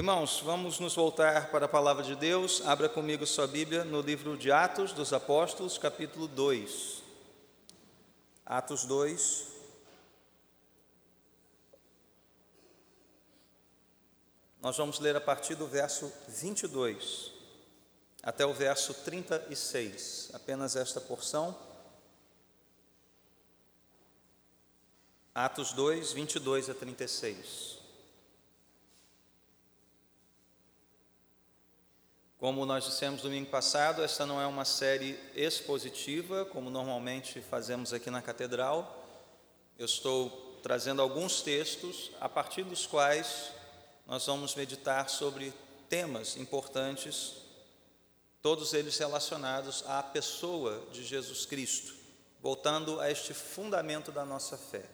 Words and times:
Irmãos, 0.00 0.40
vamos 0.40 0.80
nos 0.80 0.94
voltar 0.94 1.50
para 1.50 1.66
a 1.66 1.68
palavra 1.68 2.02
de 2.02 2.16
Deus. 2.16 2.66
Abra 2.66 2.88
comigo 2.88 3.26
sua 3.26 3.46
Bíblia 3.46 3.84
no 3.84 4.00
livro 4.00 4.34
de 4.34 4.50
Atos 4.50 4.94
dos 4.94 5.12
Apóstolos, 5.12 5.76
capítulo 5.76 6.26
2. 6.26 7.02
Atos 8.46 8.86
2. 8.86 9.46
Nós 14.62 14.74
vamos 14.78 14.98
ler 15.00 15.16
a 15.16 15.20
partir 15.20 15.54
do 15.54 15.66
verso 15.66 16.10
22 16.28 17.32
até 18.22 18.46
o 18.46 18.54
verso 18.54 18.94
36, 18.94 20.30
apenas 20.32 20.76
esta 20.76 20.98
porção. 20.98 21.54
Atos 25.34 25.74
2, 25.74 26.12
22 26.14 26.70
a 26.70 26.74
36. 26.74 27.79
Como 32.40 32.64
nós 32.64 32.86
dissemos 32.86 33.20
domingo 33.20 33.50
passado, 33.50 34.02
esta 34.02 34.24
não 34.24 34.40
é 34.40 34.46
uma 34.46 34.64
série 34.64 35.20
expositiva, 35.34 36.46
como 36.46 36.70
normalmente 36.70 37.38
fazemos 37.42 37.92
aqui 37.92 38.08
na 38.08 38.22
catedral. 38.22 39.06
Eu 39.78 39.84
estou 39.84 40.58
trazendo 40.62 41.02
alguns 41.02 41.42
textos 41.42 42.10
a 42.18 42.30
partir 42.30 42.62
dos 42.62 42.86
quais 42.86 43.52
nós 44.06 44.24
vamos 44.24 44.54
meditar 44.54 45.10
sobre 45.10 45.52
temas 45.90 46.38
importantes, 46.38 47.34
todos 48.40 48.72
eles 48.72 48.96
relacionados 48.96 49.84
à 49.86 50.02
pessoa 50.02 50.82
de 50.90 51.04
Jesus 51.04 51.44
Cristo, 51.44 51.94
voltando 52.40 53.00
a 53.00 53.10
este 53.10 53.34
fundamento 53.34 54.10
da 54.10 54.24
nossa 54.24 54.56
fé. 54.56 54.86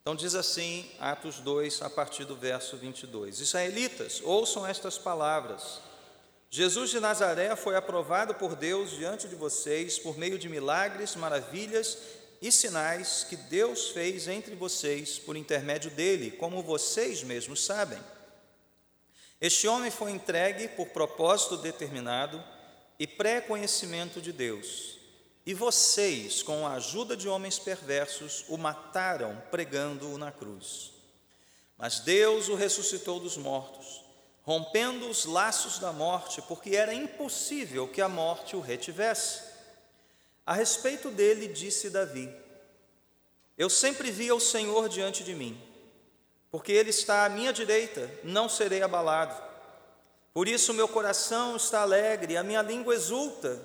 Então 0.00 0.16
diz 0.16 0.34
assim, 0.34 0.90
Atos 0.98 1.38
2, 1.38 1.80
a 1.82 1.88
partir 1.88 2.24
do 2.24 2.34
verso 2.34 2.76
22: 2.76 3.38
Israelitas, 3.38 4.20
ouçam 4.24 4.66
estas 4.66 4.98
palavras. 4.98 5.93
Jesus 6.50 6.90
de 6.90 7.00
Nazaré 7.00 7.56
foi 7.56 7.74
aprovado 7.74 8.34
por 8.34 8.54
Deus 8.54 8.90
diante 8.90 9.26
de 9.26 9.34
vocês 9.34 9.98
por 9.98 10.16
meio 10.16 10.38
de 10.38 10.48
milagres, 10.48 11.16
maravilhas 11.16 11.98
e 12.40 12.52
sinais 12.52 13.26
que 13.28 13.36
Deus 13.36 13.88
fez 13.88 14.28
entre 14.28 14.54
vocês 14.54 15.18
por 15.18 15.36
intermédio 15.36 15.90
dele, 15.90 16.30
como 16.30 16.62
vocês 16.62 17.22
mesmos 17.22 17.64
sabem. 17.64 17.98
Este 19.40 19.66
homem 19.66 19.90
foi 19.90 20.12
entregue 20.12 20.68
por 20.68 20.88
propósito 20.90 21.56
determinado 21.56 22.42
e 22.98 23.06
pré-conhecimento 23.06 24.20
de 24.20 24.32
Deus. 24.32 24.98
E 25.44 25.52
vocês, 25.52 26.42
com 26.42 26.66
a 26.66 26.74
ajuda 26.74 27.16
de 27.16 27.28
homens 27.28 27.58
perversos, 27.58 28.44
o 28.48 28.56
mataram 28.56 29.42
pregando-o 29.50 30.16
na 30.16 30.30
cruz. 30.30 30.92
Mas 31.76 32.00
Deus 32.00 32.48
o 32.48 32.54
ressuscitou 32.54 33.18
dos 33.18 33.36
mortos 33.36 34.03
rompendo 34.44 35.08
os 35.08 35.24
laços 35.24 35.78
da 35.78 35.92
morte, 35.92 36.42
porque 36.42 36.76
era 36.76 36.92
impossível 36.92 37.88
que 37.88 38.02
a 38.02 38.08
morte 38.08 38.54
o 38.54 38.60
retivesse. 38.60 39.42
A 40.46 40.52
respeito 40.52 41.10
dele, 41.10 41.48
disse 41.48 41.88
Davi: 41.90 42.32
Eu 43.56 43.70
sempre 43.70 44.10
vi 44.10 44.30
o 44.30 44.38
Senhor 44.38 44.88
diante 44.88 45.24
de 45.24 45.34
mim, 45.34 45.60
porque 46.50 46.72
ele 46.72 46.90
está 46.90 47.24
à 47.24 47.28
minha 47.28 47.52
direita, 47.52 48.10
não 48.22 48.48
serei 48.48 48.82
abalado. 48.82 49.42
Por 50.32 50.46
isso 50.46 50.74
meu 50.74 50.88
coração 50.88 51.56
está 51.56 51.80
alegre, 51.80 52.36
a 52.36 52.42
minha 52.42 52.60
língua 52.60 52.94
exulta, 52.94 53.62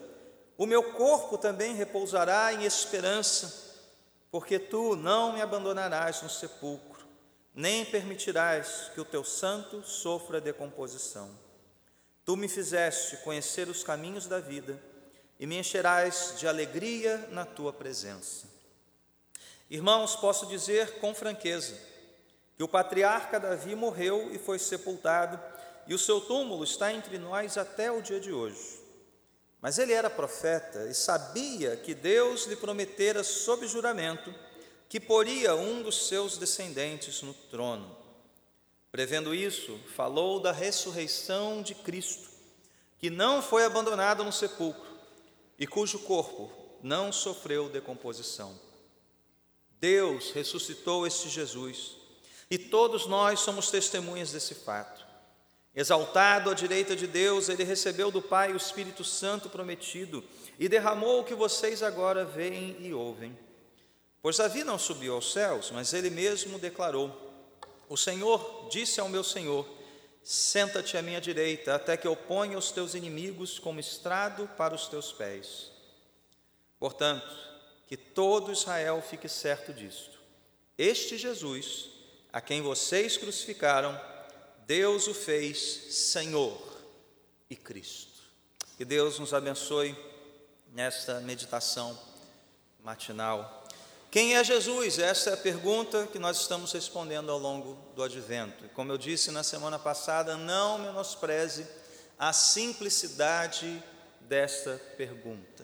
o 0.57 0.65
meu 0.65 0.93
corpo 0.93 1.37
também 1.37 1.75
repousará 1.75 2.53
em 2.53 2.63
esperança, 2.63 3.75
porque 4.31 4.59
tu 4.59 4.95
não 4.95 5.33
me 5.33 5.41
abandonarás 5.41 6.21
no 6.21 6.29
sepulcro 6.29 6.98
nem 7.53 7.85
permitirás 7.85 8.91
que 8.93 9.01
o 9.01 9.05
teu 9.05 9.23
santo 9.23 9.83
sofra 9.83 10.39
decomposição. 10.39 11.29
Tu 12.23 12.37
me 12.37 12.47
fizeste 12.47 13.17
conhecer 13.17 13.67
os 13.67 13.83
caminhos 13.83 14.27
da 14.27 14.39
vida 14.39 14.81
e 15.39 15.47
me 15.47 15.57
encherás 15.57 16.35
de 16.37 16.47
alegria 16.47 17.17
na 17.31 17.45
tua 17.45 17.73
presença. 17.73 18.47
Irmãos, 19.69 20.15
posso 20.15 20.45
dizer 20.45 20.99
com 20.99 21.13
franqueza 21.13 21.75
que 22.57 22.63
o 22.63 22.67
patriarca 22.67 23.39
Davi 23.39 23.75
morreu 23.75 24.29
e 24.33 24.37
foi 24.37 24.59
sepultado, 24.59 25.39
e 25.87 25.93
o 25.93 25.99
seu 25.99 26.19
túmulo 26.19 26.63
está 26.63 26.91
entre 26.91 27.17
nós 27.17 27.57
até 27.57 27.91
o 27.91 28.01
dia 28.01 28.19
de 28.19 28.31
hoje. 28.31 28.79
Mas 29.61 29.77
ele 29.77 29.93
era 29.93 30.09
profeta 30.09 30.87
e 30.89 30.93
sabia 30.93 31.75
que 31.77 31.93
Deus 31.93 32.45
lhe 32.45 32.55
prometera 32.55 33.23
sob 33.23 33.65
juramento 33.65 34.33
que 34.89 34.99
poria 34.99 35.55
um 35.55 35.83
dos 35.83 36.07
seus 36.07 36.39
descendentes 36.39 37.21
no 37.21 37.31
trono. 37.33 37.95
Prevendo 38.91 39.35
isso, 39.35 39.79
falou 39.95 40.39
da 40.39 40.51
ressurreição 40.51 41.61
de 41.61 41.75
Cristo, 41.75 42.27
que 42.97 43.11
não 43.11 43.39
foi 43.39 43.63
abandonado 43.63 44.23
no 44.23 44.31
sepulcro 44.33 44.89
e 45.59 45.67
cujo 45.67 45.99
corpo 45.99 46.51
não 46.81 47.11
sofreu 47.11 47.69
decomposição. 47.69 48.59
Deus 49.79 50.31
ressuscitou 50.31 51.05
este 51.05 51.29
Jesus 51.29 51.95
e 52.49 52.57
todos 52.57 53.05
nós 53.05 53.41
somos 53.41 53.69
testemunhas 53.69 54.31
desse 54.31 54.55
fato. 54.55 55.05
Exaltado 55.75 56.49
à 56.49 56.55
direita 56.55 56.95
de 56.95 57.05
Deus, 57.05 57.47
ele 57.47 57.63
recebeu 57.63 58.09
do 58.09 58.23
Pai 58.23 58.51
o 58.51 58.57
Espírito 58.57 59.03
Santo 59.03 59.49
prometido 59.49 60.23
e 60.57 60.67
derramou 60.67 61.19
o 61.19 61.23
que 61.23 61.35
vocês 61.35 61.83
agora 61.83 62.25
veem 62.25 62.75
e 62.79 62.91
ouvem. 62.91 63.37
Pois 64.21 64.37
Davi 64.37 64.63
não 64.63 64.77
subiu 64.77 65.13
aos 65.15 65.31
céus, 65.31 65.71
mas 65.71 65.93
ele 65.93 66.09
mesmo 66.09 66.59
declarou: 66.59 67.09
O 67.87 67.95
Senhor 67.95 68.67
disse 68.69 68.99
ao 68.99 69.07
meu 69.07 69.23
Senhor: 69.23 69.65
Senta-te 70.23 70.97
à 70.97 71.01
minha 71.01 71.21
direita, 71.21 71.75
até 71.75 71.95
que 71.95 72.07
eu 72.07 72.15
ponha 72.15 72.57
os 72.57 72.71
teus 72.71 72.93
inimigos 72.93 73.57
como 73.57 73.79
estrado 73.79 74.47
para 74.57 74.75
os 74.75 74.87
teus 74.87 75.11
pés. 75.11 75.71
Portanto, 76.77 77.29
que 77.87 77.97
todo 77.97 78.51
Israel 78.51 79.01
fique 79.01 79.29
certo 79.29 79.73
disto: 79.73 80.19
Este 80.77 81.17
Jesus, 81.17 81.89
a 82.31 82.41
quem 82.41 82.61
vocês 82.61 83.17
crucificaram, 83.17 83.99
Deus 84.67 85.07
o 85.07 85.13
fez 85.13 85.57
Senhor 85.89 86.61
e 87.49 87.55
Cristo. 87.55 88.19
Que 88.77 88.85
Deus 88.85 89.17
nos 89.17 89.33
abençoe 89.33 89.95
nesta 90.71 91.19
meditação 91.21 91.99
matinal. 92.83 93.58
Quem 94.11 94.35
é 94.35 94.43
Jesus? 94.43 94.97
Essa 94.97 95.29
é 95.29 95.33
a 95.33 95.37
pergunta 95.37 96.07
que 96.07 96.17
nós 96.17 96.41
estamos 96.41 96.71
respondendo 96.71 97.31
ao 97.31 97.37
longo 97.37 97.77
do 97.95 98.01
advento. 98.01 98.65
E 98.65 98.69
como 98.69 98.91
eu 98.91 98.97
disse 98.97 99.29
na 99.29 99.43
semana 99.43 99.77
passada, 99.77 100.35
não 100.35 100.79
menospreze 100.79 101.67
a 102.17 102.33
simplicidade 102.33 103.83
desta 104.21 104.81
pergunta. 104.97 105.63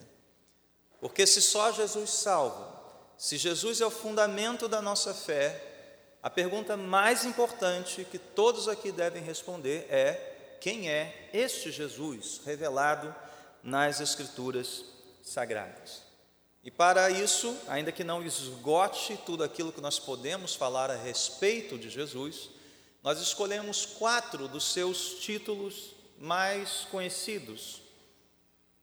Porque 1.01 1.25
se 1.25 1.41
só 1.41 1.71
Jesus 1.71 2.11
salva, 2.11 2.71
se 3.17 3.35
Jesus 3.35 3.81
é 3.81 3.85
o 3.85 3.91
fundamento 3.91 4.67
da 4.67 4.79
nossa 4.79 5.13
fé, 5.13 5.61
a 6.21 6.29
pergunta 6.29 6.77
mais 6.77 7.25
importante 7.25 8.05
que 8.05 8.19
todos 8.19 8.67
aqui 8.67 8.91
devem 8.91 9.23
responder 9.23 9.87
é: 9.89 10.57
quem 10.61 10.89
é 10.89 11.29
este 11.33 11.71
Jesus 11.71 12.41
revelado 12.45 13.13
nas 13.63 13.99
Escrituras 13.99 14.85
Sagradas? 15.23 16.04
E 16.65 16.71
para 16.71 17.11
isso, 17.11 17.55
ainda 17.67 17.91
que 17.91 18.03
não 18.03 18.25
esgote 18.25 19.15
tudo 19.23 19.43
aquilo 19.43 19.71
que 19.71 19.79
nós 19.79 19.99
podemos 19.99 20.55
falar 20.55 20.89
a 20.89 20.95
respeito 20.95 21.77
de 21.77 21.91
Jesus, 21.91 22.49
nós 23.03 23.21
escolhemos 23.21 23.85
quatro 23.85 24.47
dos 24.47 24.73
seus 24.73 25.19
títulos 25.19 25.91
mais 26.17 26.87
conhecidos. 26.89 27.83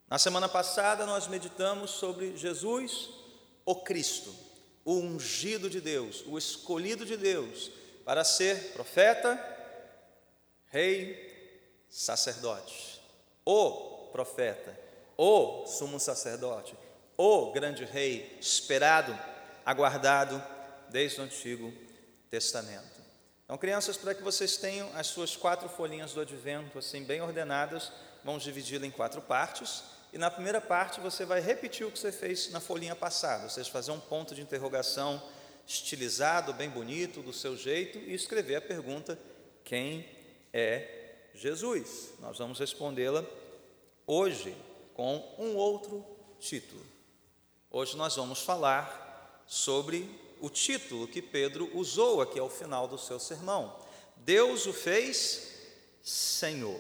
Na 0.09 0.17
semana 0.17 0.49
passada, 0.49 1.05
nós 1.05 1.27
meditamos 1.27 1.91
sobre 1.91 2.37
Jesus, 2.37 3.11
o 3.65 3.75
Cristo, 3.75 4.33
o 4.85 4.95
ungido 4.95 5.69
de 5.69 5.81
Deus, 5.81 6.23
o 6.29 6.39
escolhido 6.39 7.05
de 7.05 7.17
Deus, 7.17 7.69
para 8.05 8.23
ser 8.23 8.75
profeta, 8.75 9.37
rei, 10.67 11.83
sacerdote. 11.91 13.03
O 13.45 14.09
profeta, 14.13 14.79
o 15.17 15.67
sumo 15.67 15.99
sacerdote 15.99 16.77
o 17.25 17.53
grande 17.53 17.85
rei 17.85 18.37
esperado, 18.41 19.17
aguardado 19.65 20.43
desde 20.89 21.21
o 21.21 21.23
Antigo 21.23 21.73
Testamento. 22.29 23.01
Então, 23.45 23.57
crianças, 23.57 23.97
para 23.97 24.13
que 24.13 24.25
vocês 24.25 24.57
tenham 24.57 24.91
as 24.97 25.07
suas 25.07 25.37
quatro 25.37 25.69
folhinhas 25.69 26.13
do 26.13 26.21
advento 26.21 26.81
assim 26.81 27.05
bem 27.05 27.21
ordenadas, 27.21 27.93
vamos 28.25 28.43
dividi-la 28.43 28.87
em 28.87 28.91
quatro 28.91 29.23
partes. 29.23 29.85
E 30.13 30.19
na 30.19 30.33
primeira 30.33 30.61
parte 30.61 30.99
você 30.99 31.25
vai 31.25 31.41
repetir 31.41 31.87
o 31.87 31.93
que 31.93 31.99
você 32.01 32.11
fez 32.11 32.51
na 32.51 32.59
folhinha 32.59 32.97
passada, 32.97 33.45
ou 33.45 33.51
seja, 33.51 33.71
fazer 33.71 33.93
um 33.93 34.01
ponto 34.01 34.35
de 34.35 34.43
interrogação 34.43 35.23
estilizado, 35.65 36.53
bem 36.53 36.71
bonito, 36.71 37.23
do 37.23 37.33
seu 37.33 37.57
jeito, 37.57 37.99
e 37.99 38.15
escrever 38.15 38.57
a 38.57 38.61
pergunta: 38.61 39.17
quem 39.63 40.09
é 40.53 41.29
Jesus? 41.37 42.15
Nós 42.19 42.37
vamos 42.37 42.59
respondê-la 42.59 43.25
hoje 44.09 44.57
com 44.93 45.37
um 45.39 45.55
outro 45.55 46.05
título. 46.41 46.92
Hoje 47.75 47.97
nós 47.97 48.17
vamos 48.17 48.41
falar 48.41 49.43
sobre 49.47 50.07
o 50.43 50.51
título 50.51 51.09
que 51.09 51.23
Pedro 51.23 51.75
usou 51.75 52.21
aqui 52.21 52.39
ao 52.39 52.51
final 52.51 52.87
do 52.87 52.99
seu 52.99 53.19
sermão. 53.19 53.75
Deus 54.15 54.67
o 54.67 54.75
fez 54.75 55.49
Senhor. 56.03 56.79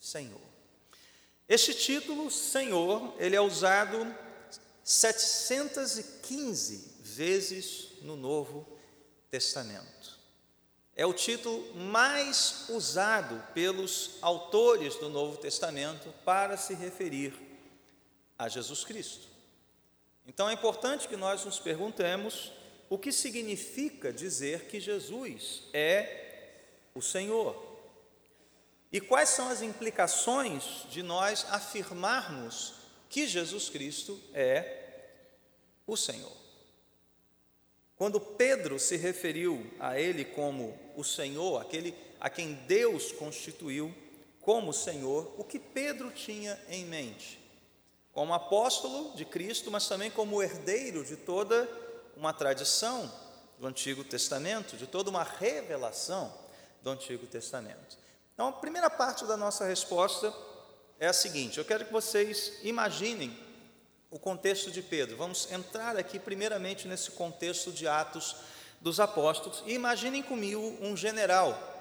Senhor. 0.00 0.40
Este 1.46 1.74
título, 1.74 2.30
Senhor, 2.30 3.12
ele 3.18 3.36
é 3.36 3.40
usado 3.42 4.06
715 4.82 6.94
vezes 7.00 7.88
no 8.00 8.16
Novo 8.16 8.66
Testamento. 9.30 10.18
É 10.94 11.04
o 11.04 11.12
título 11.12 11.74
mais 11.74 12.70
usado 12.70 13.38
pelos 13.52 14.12
autores 14.22 14.96
do 14.96 15.10
Novo 15.10 15.36
Testamento 15.36 16.10
para 16.24 16.56
se 16.56 16.72
referir 16.72 17.34
a 18.38 18.48
Jesus 18.48 18.82
Cristo. 18.82 19.35
Então 20.26 20.48
é 20.48 20.52
importante 20.52 21.08
que 21.08 21.16
nós 21.16 21.44
nos 21.44 21.58
perguntemos 21.58 22.52
o 22.88 22.98
que 22.98 23.12
significa 23.12 24.12
dizer 24.12 24.66
que 24.66 24.80
Jesus 24.80 25.62
é 25.72 26.52
o 26.94 27.02
Senhor. 27.02 27.64
E 28.92 29.00
quais 29.00 29.30
são 29.30 29.48
as 29.48 29.62
implicações 29.62 30.84
de 30.90 31.02
nós 31.02 31.46
afirmarmos 31.50 32.74
que 33.08 33.26
Jesus 33.26 33.68
Cristo 33.68 34.20
é 34.32 35.10
o 35.86 35.96
Senhor? 35.96 36.32
Quando 37.96 38.20
Pedro 38.20 38.78
se 38.78 38.96
referiu 38.96 39.66
a 39.80 39.98
ele 39.98 40.24
como 40.24 40.78
o 40.94 41.02
Senhor, 41.02 41.60
aquele 41.60 41.94
a 42.20 42.28
quem 42.28 42.54
Deus 42.66 43.10
constituiu 43.12 43.94
como 44.40 44.72
Senhor, 44.72 45.34
o 45.38 45.44
que 45.44 45.58
Pedro 45.58 46.10
tinha 46.10 46.58
em 46.68 46.84
mente? 46.84 47.45
Como 48.16 48.32
apóstolo 48.32 49.14
de 49.14 49.26
Cristo, 49.26 49.70
mas 49.70 49.86
também 49.86 50.10
como 50.10 50.42
herdeiro 50.42 51.04
de 51.04 51.16
toda 51.16 51.68
uma 52.16 52.32
tradição 52.32 53.12
do 53.58 53.66
Antigo 53.66 54.02
Testamento, 54.02 54.74
de 54.74 54.86
toda 54.86 55.10
uma 55.10 55.22
revelação 55.22 56.32
do 56.80 56.88
Antigo 56.88 57.26
Testamento. 57.26 57.98
Então, 58.32 58.48
a 58.48 58.52
primeira 58.52 58.88
parte 58.88 59.26
da 59.26 59.36
nossa 59.36 59.66
resposta 59.66 60.32
é 60.98 61.08
a 61.08 61.12
seguinte: 61.12 61.58
eu 61.58 61.64
quero 61.66 61.84
que 61.84 61.92
vocês 61.92 62.54
imaginem 62.62 63.38
o 64.10 64.18
contexto 64.18 64.70
de 64.70 64.80
Pedro. 64.80 65.14
Vamos 65.18 65.52
entrar 65.52 65.94
aqui, 65.98 66.18
primeiramente, 66.18 66.88
nesse 66.88 67.10
contexto 67.10 67.70
de 67.70 67.86
Atos 67.86 68.34
dos 68.80 68.98
Apóstolos, 68.98 69.62
e 69.66 69.74
imaginem 69.74 70.22
comigo 70.22 70.74
um 70.80 70.96
general 70.96 71.75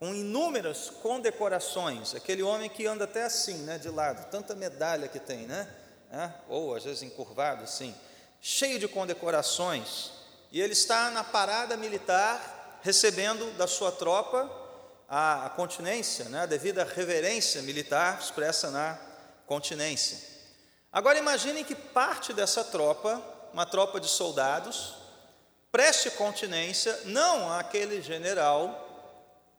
com 0.00 0.14
inúmeras 0.14 0.90
condecorações, 1.02 2.14
aquele 2.14 2.42
homem 2.42 2.68
que 2.68 2.86
anda 2.86 3.04
até 3.04 3.24
assim, 3.24 3.58
né, 3.58 3.78
de 3.78 3.90
lado, 3.90 4.28
tanta 4.30 4.56
medalha 4.56 5.06
que 5.06 5.20
tem, 5.20 5.46
né? 5.46 5.68
É, 6.10 6.30
ou 6.48 6.74
às 6.74 6.82
vezes 6.82 7.04
encurvado 7.04 7.62
assim 7.62 7.94
cheio 8.40 8.78
de 8.78 8.88
condecorações, 8.88 10.10
e 10.50 10.60
ele 10.60 10.72
está 10.72 11.10
na 11.10 11.22
parada 11.22 11.76
militar, 11.76 12.78
recebendo 12.82 13.56
da 13.58 13.66
sua 13.66 13.92
tropa 13.92 14.50
a, 15.08 15.46
a 15.46 15.50
continência, 15.50 16.24
né, 16.26 16.40
a 16.40 16.46
devida 16.46 16.82
reverência 16.82 17.60
militar 17.62 18.18
expressa 18.20 18.70
na 18.70 18.98
continência. 19.46 20.18
Agora 20.90 21.18
imaginem 21.18 21.62
que 21.62 21.74
parte 21.74 22.32
dessa 22.32 22.64
tropa, 22.64 23.22
uma 23.52 23.66
tropa 23.66 24.00
de 24.00 24.08
soldados, 24.08 24.94
preste 25.70 26.10
continência 26.10 26.98
não 27.04 27.52
àquele 27.52 28.00
general 28.00 28.89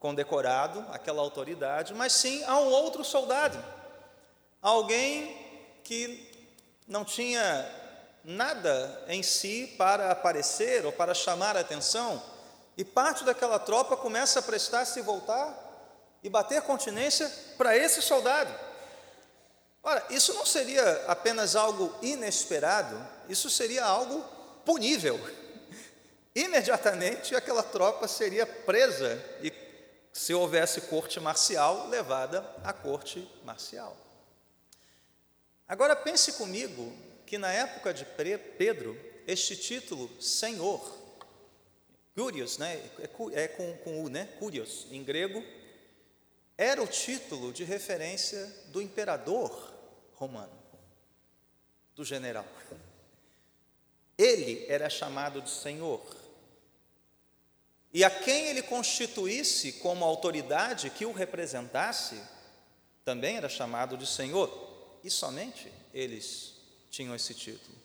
condecorado, 0.02 0.86
aquela 0.92 1.22
autoridade, 1.22 1.94
mas 1.94 2.12
sim 2.12 2.44
a 2.44 2.60
um 2.60 2.70
outro 2.72 3.06
soldado, 3.06 3.64
alguém 4.62 5.38
que 5.84 6.30
não 6.88 7.06
tinha 7.06 7.70
nada 8.24 9.06
em 9.08 9.22
si 9.22 9.74
para 9.78 10.12
aparecer 10.12 10.86
ou 10.86 10.92
para 10.92 11.14
chamar 11.14 11.56
a 11.56 11.62
atenção, 11.62 12.22
e 12.76 12.84
parte 12.84 13.24
daquela 13.24 13.60
tropa 13.60 13.96
começa 13.96 14.40
a 14.40 14.44
prestar-se 14.44 15.00
e 15.00 15.04
voltar 15.04 15.70
e 16.24 16.30
bater 16.30 16.64
continência 16.64 17.32
para 17.56 17.78
esse 17.78 18.02
soldado. 18.02 18.52
Ora, 19.84 20.04
isso 20.10 20.34
não 20.34 20.46
seria 20.46 21.06
apenas 21.08 21.56
algo 21.56 21.94
inesperado, 22.02 23.00
isso 23.30 23.50
seria 23.50 23.86
algo 23.86 24.24
punível. 24.66 25.20
Imediatamente 26.34 27.36
aquela 27.36 27.62
tropa 27.62 28.08
seria 28.08 28.46
presa 28.46 29.22
e, 29.42 29.51
se 30.22 30.36
houvesse 30.36 30.82
corte 30.82 31.20
marcial, 31.20 31.90
levada 31.90 32.48
à 32.64 32.72
corte 32.72 33.28
marcial. 33.44 33.98
Agora 35.68 35.96
pense 35.96 36.34
comigo 36.34 36.94
que 37.26 37.40
na 37.40 37.52
época 37.52 37.92
de 37.92 38.06
Pedro, 38.06 38.96
este 39.26 39.56
título, 39.56 40.22
Senhor, 40.22 40.80
Curios, 42.14 42.60
né, 42.60 42.76
é, 43.00 43.44
é 43.46 43.48
com, 43.48 43.76
com 43.78 44.04
U, 44.04 44.10
né, 44.10 44.26
Curios, 44.38 44.86
em 44.92 45.04
grego, 45.04 45.44
era 46.56 46.84
o 46.84 46.88
título 46.88 47.52
de 47.52 47.64
referência 47.64 48.46
do 48.68 48.80
imperador 48.80 49.74
romano, 50.14 50.54
do 51.96 52.06
general. 52.06 52.46
Ele 54.16 54.68
era 54.68 54.88
chamado 54.88 55.42
de 55.42 55.50
Senhor. 55.50 56.21
E 57.94 58.04
a 58.04 58.10
quem 58.10 58.48
ele 58.48 58.62
constituísse 58.62 59.74
como 59.74 60.06
autoridade 60.06 60.90
que 60.90 61.06
o 61.06 61.12
representasse, 61.12 62.22
também 63.04 63.38
era 63.38 63.50
chamado 63.50 63.98
de 63.98 64.08
Senhor. 64.08 64.50
E 65.04 65.10
somente 65.10 65.72
eles 65.94 66.54
tinham 66.90 67.16
esse 67.16 67.34
título. 67.34 67.78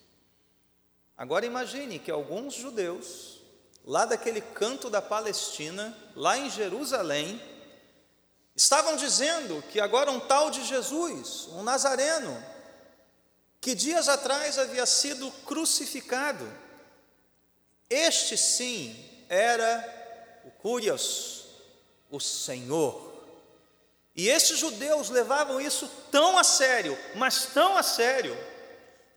Agora 1.17 1.47
imagine 1.47 1.99
que 1.99 2.11
alguns 2.11 2.55
judeus, 2.55 3.41
lá 3.85 4.05
daquele 4.05 4.41
canto 4.41 4.91
da 4.91 5.01
Palestina, 5.01 5.97
lá 6.15 6.37
em 6.37 6.51
Jerusalém, 6.51 7.41
estavam 8.55 8.97
dizendo 8.97 9.63
que 9.71 9.81
agora 9.81 10.11
um 10.11 10.21
tal 10.21 10.51
de 10.51 10.65
Jesus, 10.65 11.49
um 11.53 11.63
nazareno, 11.63 12.37
que 13.61 13.75
dias 13.75 14.09
atrás 14.09 14.59
havia 14.59 14.87
sido 14.87 15.31
crucificado, 15.47 16.47
este 17.89 18.37
sim 18.37 18.95
era 19.29 19.96
o 20.47 20.51
Curios, 20.63 21.45
o 22.09 22.21
Senhor. 22.21 23.13
E 24.15 24.29
esses 24.29 24.59
judeus 24.59 25.11
levavam 25.11 25.61
isso 25.61 25.91
tão 26.11 26.39
a 26.39 26.45
sério, 26.45 26.97
mas 27.17 27.47
tão 27.47 27.77
a 27.77 27.83
sério, 27.83 28.37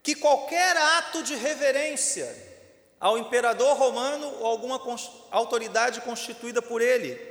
que 0.02 0.16
qualquer 0.16 0.76
ato 0.76 1.22
de 1.22 1.36
reverência 1.36 2.50
ao 2.98 3.16
imperador 3.16 3.76
romano 3.76 4.26
ou 4.40 4.46
alguma 4.46 4.82
autoridade 5.30 6.00
constituída 6.00 6.60
por 6.60 6.82
ele 6.82 7.30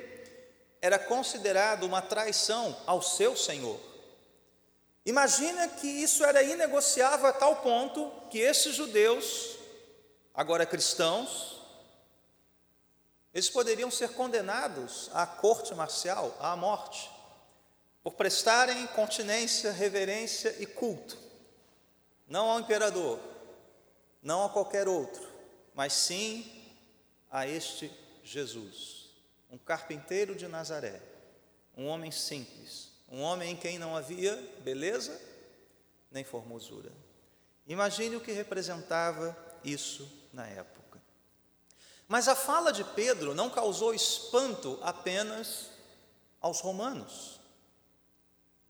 era 0.81 0.97
considerado 0.97 1.83
uma 1.83 2.01
traição 2.01 2.75
ao 2.87 3.01
seu 3.01 3.35
senhor. 3.35 3.77
Imagina 5.05 5.67
que 5.67 5.87
isso 5.87 6.23
era 6.23 6.41
inegociável 6.41 7.27
a 7.27 7.33
tal 7.33 7.57
ponto 7.57 8.09
que 8.31 8.39
esses 8.39 8.75
judeus, 8.75 9.57
agora 10.33 10.65
cristãos, 10.65 11.58
eles 13.33 13.49
poderiam 13.49 13.91
ser 13.91 14.09
condenados 14.13 15.09
à 15.13 15.25
corte 15.25 15.73
marcial, 15.75 16.35
à 16.39 16.55
morte, 16.55 17.09
por 18.03 18.13
prestarem 18.13 18.87
continência, 18.87 19.71
reverência 19.71 20.55
e 20.59 20.65
culto 20.65 21.29
não 22.29 22.51
ao 22.51 22.59
imperador, 22.59 23.19
não 24.21 24.45
a 24.45 24.49
qualquer 24.49 24.87
outro, 24.87 25.27
mas 25.73 25.93
sim 25.93 26.49
a 27.31 27.47
este 27.47 27.91
Jesus, 28.23 29.09
um 29.49 29.57
carpinteiro 29.57 30.35
de 30.35 30.47
Nazaré, 30.47 31.01
um 31.75 31.87
homem 31.87 32.11
simples, 32.11 32.91
um 33.09 33.21
homem 33.21 33.51
em 33.51 33.55
quem 33.55 33.79
não 33.79 33.95
havia 33.95 34.35
beleza 34.59 35.19
nem 36.11 36.23
formosura. 36.23 36.91
Imagine 37.65 38.15
o 38.15 38.21
que 38.21 38.31
representava 38.31 39.35
isso 39.63 40.07
na 40.31 40.47
época. 40.47 40.78
Mas 42.09 42.27
a 42.27 42.35
fala 42.35 42.73
de 42.73 42.83
Pedro 42.83 43.35
não 43.35 43.51
causou 43.51 43.93
espanto 43.93 44.79
apenas 44.81 45.69
aos 46.41 46.59
romanos. 46.59 47.39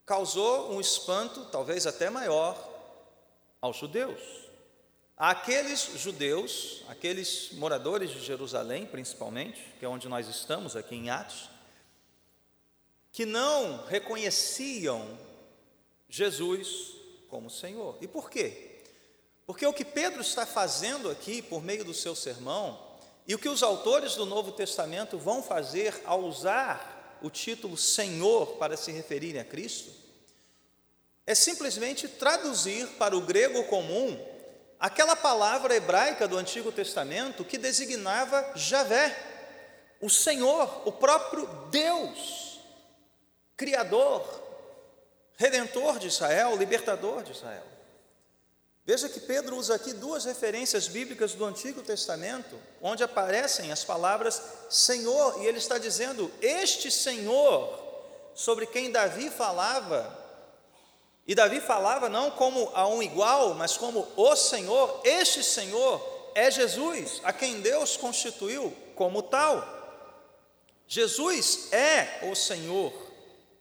Causou 0.05 0.74
um 0.74 0.81
espanto, 0.81 1.46
talvez 1.46 1.88
até 1.88 2.10
maior, 2.10 2.58
aos 3.62 3.77
judeus. 3.77 4.19
Aqueles 5.15 5.79
judeus, 5.96 6.84
aqueles 6.89 7.53
moradores 7.53 8.10
de 8.12 8.19
Jerusalém, 8.19 8.86
principalmente, 8.86 9.74
que 9.79 9.86
é 9.86 9.88
onde 9.88 10.10
nós 10.10 10.27
estamos 10.27 10.75
aqui 10.75 10.96
em 10.96 11.10
Atos, 11.10 11.50
que 13.10 13.25
não 13.25 13.86
reconheciam 13.86 15.17
Jesus 16.10 16.93
como 17.29 17.50
Senhor. 17.50 17.98
E 18.01 18.08
por 18.08 18.29
quê? 18.29 18.81
Porque 19.46 19.65
o 19.65 19.74
que 19.74 19.86
Pedro 19.86 20.22
está 20.22 20.46
fazendo 20.46 21.10
aqui 21.10 21.41
por 21.41 21.63
meio 21.63 21.86
do 21.86 21.93
seu 21.93 22.15
sermão, 22.15 22.88
e 23.29 23.36
o 23.36 23.38
que 23.38 23.48
os 23.48 23.62
autores 23.62 24.15
do 24.15 24.25
Novo 24.25 24.51
Testamento 24.51 25.15
vão 25.15 25.43
fazer 25.43 26.01
ao 26.03 26.21
usar 26.21 27.19
o 27.21 27.29
título 27.29 27.77
Senhor 27.77 28.57
para 28.57 28.75
se 28.75 28.91
referirem 28.91 29.39
a 29.39 29.45
Cristo, 29.45 29.91
é 31.27 31.36
simplesmente 31.36 32.07
traduzir 32.07 32.88
para 32.98 33.15
o 33.15 33.21
grego 33.21 33.63
comum 33.65 34.19
aquela 34.79 35.15
palavra 35.15 35.75
hebraica 35.75 36.27
do 36.27 36.39
Antigo 36.39 36.71
Testamento 36.71 37.45
que 37.45 37.59
designava 37.59 38.53
Javé, 38.55 39.15
o 40.01 40.09
Senhor, 40.09 40.81
o 40.88 40.91
próprio 40.91 41.45
Deus. 41.69 42.59
Criador, 43.55 44.25
Redentor 45.38 46.00
de 46.00 46.07
Israel, 46.07 46.55
Libertador 46.55 47.21
de 47.21 47.33
Israel. 47.33 47.78
Veja 48.89 49.08
que 49.08 49.19
Pedro 49.19 49.55
usa 49.55 49.75
aqui 49.75 49.93
duas 49.93 50.25
referências 50.25 50.88
bíblicas 50.88 51.36
do 51.36 51.46
Antigo 51.46 51.79
Testamento, 51.84 52.60
onde 52.81 53.03
aparecem 53.03 53.72
as 53.72 53.84
palavras 53.84 54.41
Senhor, 54.67 55.43
e 55.43 55.46
ele 55.46 55.60
está 55.60 55.77
dizendo: 55.77 56.31
Este 56.41 56.89
Senhor, 56.89 57.79
sobre 58.34 58.65
quem 58.65 58.91
Davi 58.91 59.29
falava, 59.29 60.12
e 61.27 61.36
Davi 61.36 61.62
falava 61.62 62.10
não 62.10 62.31
como 62.31 62.72
a 62.74 62.88
um 62.88 63.03
igual, 63.03 63.53
mas 63.53 63.77
como 63.77 64.08
o 64.15 64.36
Senhor, 64.36 65.01
este 65.03 65.43
Senhor 65.43 66.31
é 66.34 66.50
Jesus, 66.50 67.22
a 67.24 67.31
quem 67.31 67.62
Deus 67.62 67.96
constituiu 67.96 68.75
como 68.96 69.22
tal. 69.22 69.63
Jesus 70.88 71.72
é 71.72 72.27
o 72.27 72.34
Senhor, 72.34 72.91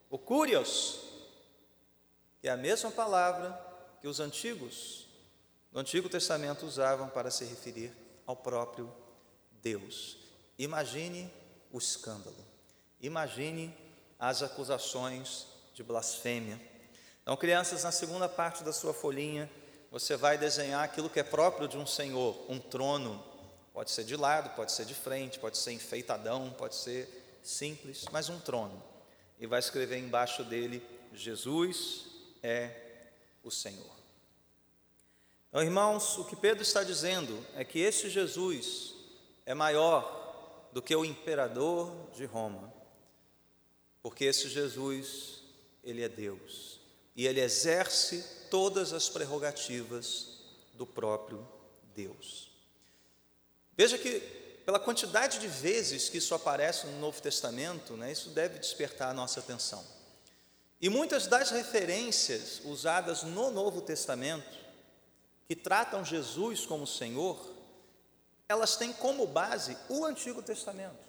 o 0.09 0.17
Curios, 0.17 1.01
que 2.41 2.49
é 2.49 2.51
a 2.51 2.57
mesma 2.57 2.91
palavra 2.91 3.63
que 4.01 4.09
os 4.09 4.21
antigos 4.21 5.07
no 5.79 5.83
Antigo 5.83 6.09
Testamento 6.09 6.67
usavam 6.67 7.09
para 7.09 7.31
se 7.31 7.45
referir 7.45 7.93
ao 8.27 8.35
próprio 8.35 8.93
Deus. 9.63 10.19
Imagine 10.59 11.33
o 11.71 11.79
escândalo, 11.79 12.45
imagine 13.01 13.73
as 14.19 14.43
acusações 14.43 15.47
de 15.73 15.85
blasfêmia. 15.85 16.61
Então, 17.23 17.37
crianças, 17.37 17.85
na 17.85 17.93
segunda 17.93 18.29
parte 18.29 18.65
da 18.65 18.73
sua 18.73 18.93
folhinha, 18.93 19.49
você 19.89 20.17
vai 20.17 20.37
desenhar 20.37 20.83
aquilo 20.83 21.09
que 21.09 21.21
é 21.21 21.23
próprio 21.23 21.69
de 21.69 21.79
um 21.79 21.87
senhor, 21.87 22.37
um 22.49 22.59
trono. 22.59 23.25
Pode 23.73 23.93
ser 23.93 24.03
de 24.03 24.17
lado, 24.17 24.51
pode 24.57 24.73
ser 24.73 24.85
de 24.85 24.95
frente, 24.97 25.39
pode 25.39 25.59
ser 25.59 25.71
enfeitadão, 25.71 26.53
pode 26.59 26.75
ser 26.75 27.39
simples, 27.41 28.05
mas 28.11 28.29
um 28.29 28.41
trono. 28.41 28.83
E 29.39 29.47
vai 29.47 29.61
escrever 29.61 29.99
embaixo 29.99 30.43
dele: 30.43 30.85
Jesus 31.15 32.07
é 32.43 32.75
o 33.45 33.51
Senhor. 33.53 33.98
Então, 35.49 35.63
irmãos, 35.63 36.19
o 36.19 36.25
que 36.25 36.37
Pedro 36.37 36.63
está 36.63 36.85
dizendo 36.85 37.45
é 37.55 37.65
que 37.65 37.79
este 37.79 38.11
Jesus 38.11 38.95
é 39.47 39.55
maior 39.55 40.69
do 40.73 40.83
que 40.83 40.95
o 40.95 41.05
imperador 41.05 41.91
de 42.15 42.27
Roma, 42.27 42.73
porque 44.03 44.25
esse 44.27 44.49
Jesus, 44.49 45.43
ele 45.83 46.03
é 46.03 46.09
Deus 46.09 46.79
e 47.17 47.27
ele 47.27 47.41
exerce 47.41 48.25
todas 48.51 48.93
as 48.93 49.09
prerrogativas 49.09 50.39
do 50.75 50.87
próprio 50.87 51.47
Deus. 51.95 52.49
Veja 53.77 53.99
que, 53.99 54.21
pela 54.65 54.79
quantidade 54.79 55.41
de 55.41 55.49
vezes 55.49 56.09
que 56.09 56.19
isso 56.19 56.35
aparece 56.35 56.87
no 56.87 57.01
Novo 57.01 57.21
Testamento, 57.21 57.95
né, 57.95 58.13
isso 58.13 58.31
deve 58.31 58.59
despertar 58.59 59.11
a 59.11 59.15
nossa 59.15 59.41
atenção. 59.41 59.85
E 60.81 60.89
muitas 60.89 61.27
das 61.27 61.51
referências 61.51 62.61
usadas 62.65 63.25
no 63.25 63.51
Novo 63.51 63.81
Testamento, 63.81 64.68
que 65.49 65.57
tratam 65.57 66.05
Jesus 66.05 66.67
como 66.67 66.87
Senhor, 66.87 67.43
elas 68.47 68.77
têm 68.77 68.93
como 68.93 69.27
base 69.27 69.77
o 69.89 70.05
Antigo 70.05 70.43
Testamento, 70.43 71.09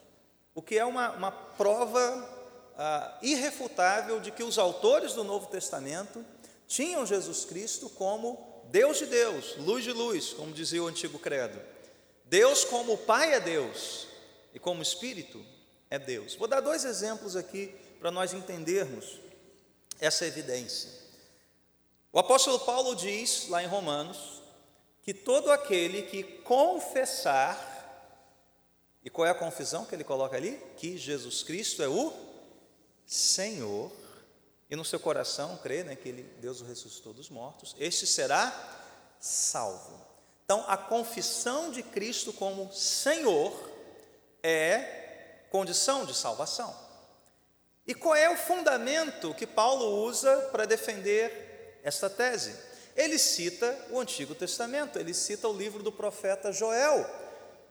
o 0.56 0.62
que 0.62 0.78
é 0.78 0.86
uma, 0.86 1.12
uma 1.12 1.32
prova 1.32 2.40
ah, 2.78 3.18
irrefutável 3.22 4.22
de 4.22 4.32
que 4.32 4.42
os 4.42 4.58
autores 4.58 5.14
do 5.14 5.26
Novo 5.26 5.48
Testamento 5.48 6.26
tinham 6.66 7.06
Jesus 7.06 7.44
Cristo 7.44 7.90
como 7.90 8.64
Deus 8.72 9.00
de 9.00 9.08
Deus, 9.08 9.58
luz 9.58 9.84
de 9.84 9.92
luz, 9.92 10.32
como 10.32 10.54
dizia 10.54 10.82
o 10.82 10.88
antigo 10.88 11.20
credo. 11.20 11.60
Deus 12.24 12.64
como 12.64 12.98
Pai 12.98 13.34
é 13.34 13.40
Deus 13.42 14.08
e 14.54 14.60
como 14.60 14.82
Espírito 14.82 15.44
é 15.90 16.00
Deus. 16.00 16.36
Vou 16.36 16.48
dar 16.48 16.62
dois 16.62 16.86
exemplos 16.86 17.36
aqui 17.36 17.76
para 18.00 18.12
nós 18.12 18.34
entendermos 18.34 19.20
essa 20.00 20.26
evidência. 20.26 20.99
O 22.12 22.18
apóstolo 22.18 22.60
Paulo 22.60 22.96
diz 22.96 23.48
lá 23.50 23.62
em 23.62 23.68
Romanos 23.68 24.42
que 25.04 25.14
todo 25.14 25.52
aquele 25.52 26.04
que 26.04 26.24
confessar, 26.24 27.68
e 29.04 29.10
qual 29.12 29.28
é 29.28 29.30
a 29.30 29.36
confissão 29.36 29.86
que 29.86 29.94
ele 29.94 30.04
coloca 30.04 30.36
ali? 30.36 30.60
Que 30.76 30.98
Jesus 30.98 31.44
Cristo 31.44 31.84
é 31.84 31.88
o 31.88 32.12
Senhor, 33.06 33.92
e 34.70 34.76
no 34.76 34.84
seu 34.84 35.00
coração 35.00 35.58
crê 35.58 35.84
né, 35.84 35.96
que 35.96 36.10
ele, 36.10 36.24
Deus 36.40 36.62
o 36.62 36.66
ressuscitou 36.66 37.14
dos 37.14 37.30
mortos, 37.30 37.76
este 37.80 38.08
será 38.08 38.54
salvo. 39.20 40.00
Então, 40.46 40.66
a 40.68 40.78
confissão 40.78 41.72
de 41.72 41.84
Cristo 41.84 42.34
como 42.34 42.74
Senhor 42.74 43.54
é 44.42 45.44
condição 45.52 46.06
de 46.06 46.16
salvação. 46.16 46.76
E 47.86 47.94
qual 47.94 48.16
é 48.16 48.30
o 48.32 48.38
fundamento 48.38 49.34
que 49.36 49.46
Paulo 49.46 50.04
usa 50.06 50.50
para 50.52 50.66
defender 50.66 51.49
esta 51.84 52.10
tese? 52.10 52.56
Ele 52.96 53.18
cita 53.18 53.88
o 53.92 54.00
Antigo 54.00 54.36
Testamento, 54.36 55.00
ele 55.00 55.14
cita 55.14 55.48
o 55.48 55.54
livro 55.54 55.82
do 55.82 55.92
profeta 55.92 56.52
Joel. 56.52 57.06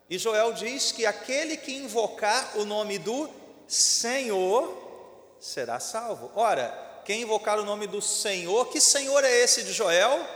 E 0.09 0.17
Joel 0.17 0.55
diz 0.55 0.91
que 0.91 1.05
aquele 1.05 1.57
que 1.57 1.75
invocar 1.77 2.57
o 2.59 2.65
nome 2.65 2.99
do 2.99 3.29
Senhor 3.67 5.37
será 5.39 5.79
salvo. 5.79 6.31
Ora, 6.35 7.03
quem 7.05 7.23
invocar 7.23 7.59
o 7.59 7.65
nome 7.65 7.87
do 7.87 8.01
Senhor, 8.01 8.69
que 8.71 8.81
Senhor 8.81 9.23
é 9.23 9.31
esse 9.43 9.63
de 9.63 9.73
Joel? 9.73 10.27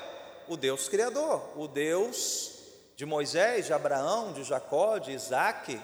O 0.47 0.57
Deus 0.57 0.89
Criador, 0.89 1.43
o 1.57 1.67
Deus 1.67 2.51
de 2.97 3.07
Moisés, 3.07 3.67
de 3.67 3.73
Abraão, 3.73 4.33
de 4.33 4.45
Jacó, 4.45 4.99
de 4.99 5.13
Isaac. 5.13 5.81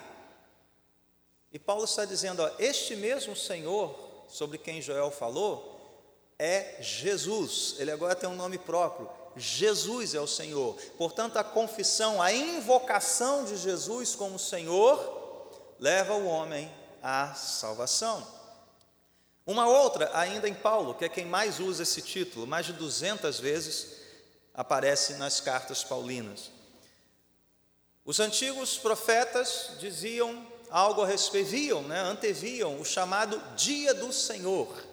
E 1.51 1.57
Paulo 1.57 1.85
está 1.85 2.05
dizendo: 2.05 2.43
ó, 2.43 2.51
este 2.59 2.95
mesmo 2.95 3.35
Senhor, 3.35 4.25
sobre 4.27 4.57
quem 4.57 4.81
Joel 4.81 5.09
falou, 5.09 5.78
é 6.39 6.77
Jesus. 6.79 7.75
Ele 7.77 7.91
agora 7.91 8.15
tem 8.15 8.29
um 8.29 8.35
nome 8.35 8.57
próprio. 8.57 9.09
Jesus 9.35 10.15
é 10.15 10.19
o 10.19 10.27
Senhor. 10.27 10.75
Portanto, 10.97 11.37
a 11.37 11.43
confissão, 11.43 12.21
a 12.21 12.33
invocação 12.33 13.43
de 13.43 13.57
Jesus 13.57 14.15
como 14.15 14.39
Senhor, 14.39 15.19
leva 15.77 16.13
o 16.13 16.25
homem 16.25 16.73
à 17.03 17.33
salvação. 17.35 18.25
Uma 19.45 19.67
outra, 19.67 20.11
ainda 20.13 20.47
em 20.47 20.53
Paulo, 20.53 20.93
que 20.93 21.05
é 21.05 21.09
quem 21.09 21.25
mais 21.25 21.59
usa 21.59 21.83
esse 21.83 22.01
título, 22.01 22.47
mais 22.47 22.65
de 22.65 22.73
200 22.73 23.39
vezes 23.39 23.97
aparece 24.53 25.13
nas 25.13 25.39
cartas 25.39 25.83
paulinas. 25.83 26.51
Os 28.05 28.19
antigos 28.19 28.77
profetas 28.77 29.71
diziam 29.79 30.45
algo 30.69 31.01
a 31.01 31.07
respeito, 31.07 31.81
né, 31.81 31.99
anteviam 31.99 32.79
o 32.79 32.85
chamado 32.85 33.39
dia 33.55 33.93
do 33.93 34.13
Senhor. 34.13 34.88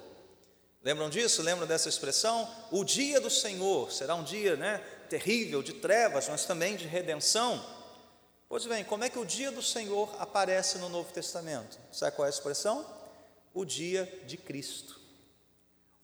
Lembram 0.86 1.10
disso? 1.10 1.42
Lembram 1.42 1.66
dessa 1.66 1.88
expressão? 1.88 2.48
O 2.70 2.84
dia 2.84 3.20
do 3.20 3.28
Senhor 3.28 3.90
será 3.90 4.14
um 4.14 4.22
dia 4.22 4.54
né, 4.54 4.78
terrível, 5.10 5.60
de 5.60 5.72
trevas, 5.72 6.28
mas 6.28 6.46
também 6.46 6.76
de 6.76 6.86
redenção. 6.86 7.60
Pois 8.48 8.64
bem, 8.66 8.84
como 8.84 9.02
é 9.02 9.10
que 9.10 9.18
o 9.18 9.24
dia 9.24 9.50
do 9.50 9.60
Senhor 9.60 10.14
aparece 10.20 10.78
no 10.78 10.88
Novo 10.88 11.12
Testamento? 11.12 11.76
Sabe 11.90 12.14
qual 12.14 12.24
é 12.24 12.28
a 12.28 12.30
expressão? 12.30 12.86
o 13.56 13.64
dia 13.64 14.04
de 14.26 14.36
Cristo, 14.36 15.00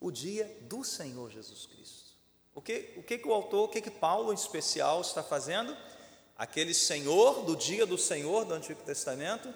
o 0.01 0.11
dia 0.11 0.51
do 0.63 0.83
Senhor 0.83 1.31
Jesus 1.31 1.67
Cristo. 1.67 2.13
O 2.55 2.63
que 2.63 2.95
o, 2.97 3.03
que, 3.03 3.19
que 3.19 3.29
o 3.29 3.33
autor, 3.33 3.67
o 3.67 3.69
que, 3.69 3.83
que 3.83 3.91
Paulo 3.91 4.33
em 4.33 4.35
especial 4.35 5.03
está 5.03 5.23
fazendo? 5.23 5.77
Aquele 6.37 6.73
Senhor 6.73 7.45
do 7.45 7.55
dia 7.55 7.85
do 7.85 7.99
Senhor 7.99 8.47
do 8.47 8.55
Antigo 8.55 8.83
Testamento, 8.83 9.53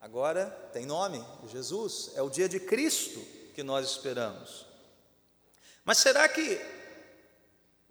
agora 0.00 0.46
tem 0.72 0.86
nome, 0.86 1.22
Jesus, 1.48 2.10
é 2.14 2.22
o 2.22 2.30
dia 2.30 2.48
de 2.48 2.58
Cristo 2.58 3.37
que 3.58 3.64
nós 3.64 3.90
esperamos. 3.90 4.64
Mas 5.84 5.98
será 5.98 6.28
que 6.28 6.64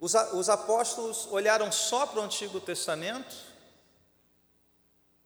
os, 0.00 0.14
os 0.32 0.48
apóstolos 0.48 1.26
olharam 1.30 1.70
só 1.70 2.06
para 2.06 2.20
o 2.20 2.22
Antigo 2.22 2.58
Testamento? 2.58 3.36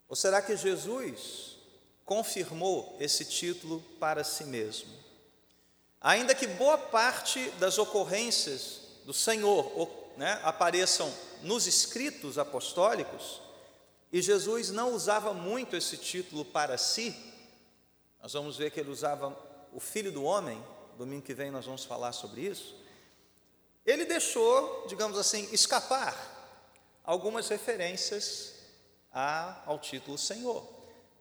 Ou 0.09 0.17
será 0.17 0.43
que 0.43 0.57
Jesus 0.57 1.59
confirmou 2.05 2.97
esse 2.99 3.25
título 3.25 3.81
para 4.01 4.25
si 4.25 4.43
mesmo. 4.43 4.91
Ainda 6.01 6.35
que 6.35 6.49
boa 6.49 6.77
parte 6.77 7.49
das 7.61 7.79
ocorrências 7.79 8.81
do 9.05 9.13
Senhor 9.13 9.89
né, 10.17 10.41
apareçam 10.43 11.15
nos 11.43 11.69
escritos 11.69 12.37
apostólicos, 12.37 13.41
e 14.13 14.21
Jesus 14.21 14.71
não 14.71 14.93
usava 14.93 15.33
muito 15.33 15.77
esse 15.77 15.97
título 15.97 16.45
para 16.45 16.77
si, 16.77 17.17
nós 18.21 18.33
vamos 18.33 18.57
ver 18.57 18.73
que 18.73 18.81
ele 18.81 18.91
usava 18.91 19.52
o 19.73 19.81
Filho 19.81 20.13
do 20.13 20.25
Homem, 20.25 20.63
domingo 20.97 21.23
que 21.23 21.35
vem 21.35 21.51
nós 21.51 21.65
vamos 21.67 21.85
falar 21.85 22.13
sobre 22.13 22.43
isso. 22.43 22.77
Ele 23.85 24.05
deixou, 24.05 24.87
digamos 24.87 25.19
assim, 25.19 25.49
escapar 25.53 26.15
algumas 27.03 27.49
referências 27.49 28.55
ao 29.13 29.79
título 29.79 30.17
Senhor. 30.17 30.65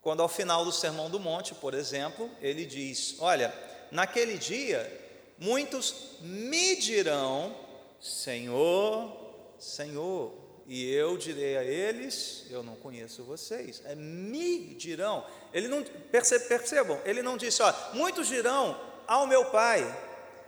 Quando 0.01 0.21
ao 0.21 0.29
final 0.29 0.65
do 0.65 0.71
Sermão 0.71 1.09
do 1.09 1.19
Monte, 1.19 1.53
por 1.55 1.73
exemplo, 1.73 2.29
ele 2.39 2.65
diz: 2.65 3.15
Olha, 3.19 3.53
naquele 3.91 4.37
dia 4.37 4.99
muitos 5.37 6.17
me 6.21 6.75
dirão, 6.75 7.55
Senhor, 7.99 9.11
Senhor, 9.57 10.33
e 10.67 10.89
eu 10.91 11.17
direi 11.17 11.57
a 11.57 11.63
eles: 11.63 12.45
Eu 12.49 12.63
não 12.63 12.75
conheço 12.75 13.23
vocês. 13.23 13.81
É 13.85 13.95
me 13.95 14.75
dirão. 14.75 15.25
Ele 15.53 15.67
não 15.67 15.83
percebam, 15.83 16.99
ele 17.05 17.21
não 17.21 17.37
disse: 17.37 17.61
Ó, 17.61 17.73
muitos 17.93 18.27
dirão 18.27 18.79
ao 19.07 19.27
meu 19.27 19.45
Pai. 19.45 19.83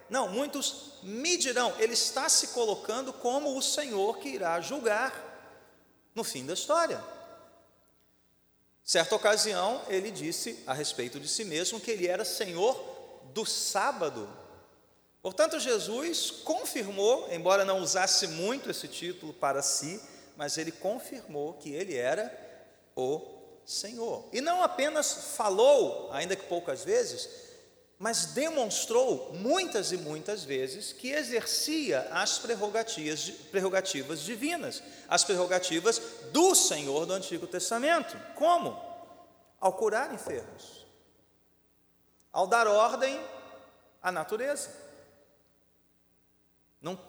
Não, 0.10 0.28
muitos 0.28 1.00
me 1.02 1.38
dirão, 1.38 1.74
ele 1.80 1.94
está 1.94 2.30
se 2.30 2.48
colocando 2.48 3.12
como 3.12 3.58
o 3.58 3.62
Senhor 3.62 4.20
que 4.20 4.30
irá 4.30 4.60
julgar 4.62 5.32
no 6.14 6.24
fim 6.24 6.46
da 6.46 6.54
história. 6.54 7.04
Certa 8.84 9.16
ocasião, 9.16 9.82
ele 9.88 10.12
disse 10.12 10.62
a 10.68 10.74
respeito 10.74 11.20
de 11.20 11.28
si 11.28 11.46
mesmo 11.46 11.80
que 11.80 11.92
ele 11.92 12.08
era 12.08 12.26
Senhor 12.26 13.22
do 13.34 13.46
sábado. 13.46 14.30
Portanto, 15.24 15.58
Jesus 15.58 16.30
confirmou, 16.30 17.30
embora 17.32 17.64
não 17.64 17.80
usasse 17.80 18.28
muito 18.28 18.70
esse 18.70 18.90
título 18.90 19.34
para 19.34 19.62
si, 19.62 20.02
mas 20.36 20.58
ele 20.58 20.70
confirmou 20.70 21.54
que 21.54 21.74
ele 21.74 21.96
era 21.96 22.30
o 22.94 23.22
Senhor. 23.66 24.28
E 24.34 24.42
não 24.42 24.62
apenas 24.62 25.34
falou, 25.38 26.12
ainda 26.12 26.36
que 26.36 26.44
poucas 26.44 26.84
vezes, 26.84 27.30
mas 27.98 28.26
demonstrou 28.26 29.32
muitas 29.36 29.94
e 29.94 29.98
muitas 29.98 30.44
vezes 30.44 30.92
que 30.92 31.12
exercia 31.12 32.02
as 32.12 32.38
prerrogativas, 32.38 33.30
prerrogativas 33.50 34.20
divinas, 34.20 34.84
as 35.08 35.24
prerrogativas 35.24 36.02
do 36.34 36.54
Senhor 36.54 37.06
do 37.06 37.14
Antigo 37.14 37.48
Testamento. 37.48 38.18
Como? 38.36 38.78
Ao 39.58 39.72
curar 39.72 40.14
enfermos, 40.14 40.86
ao 42.30 42.46
dar 42.46 42.68
ordem 42.68 43.18
à 44.02 44.12
natureza. 44.12 44.83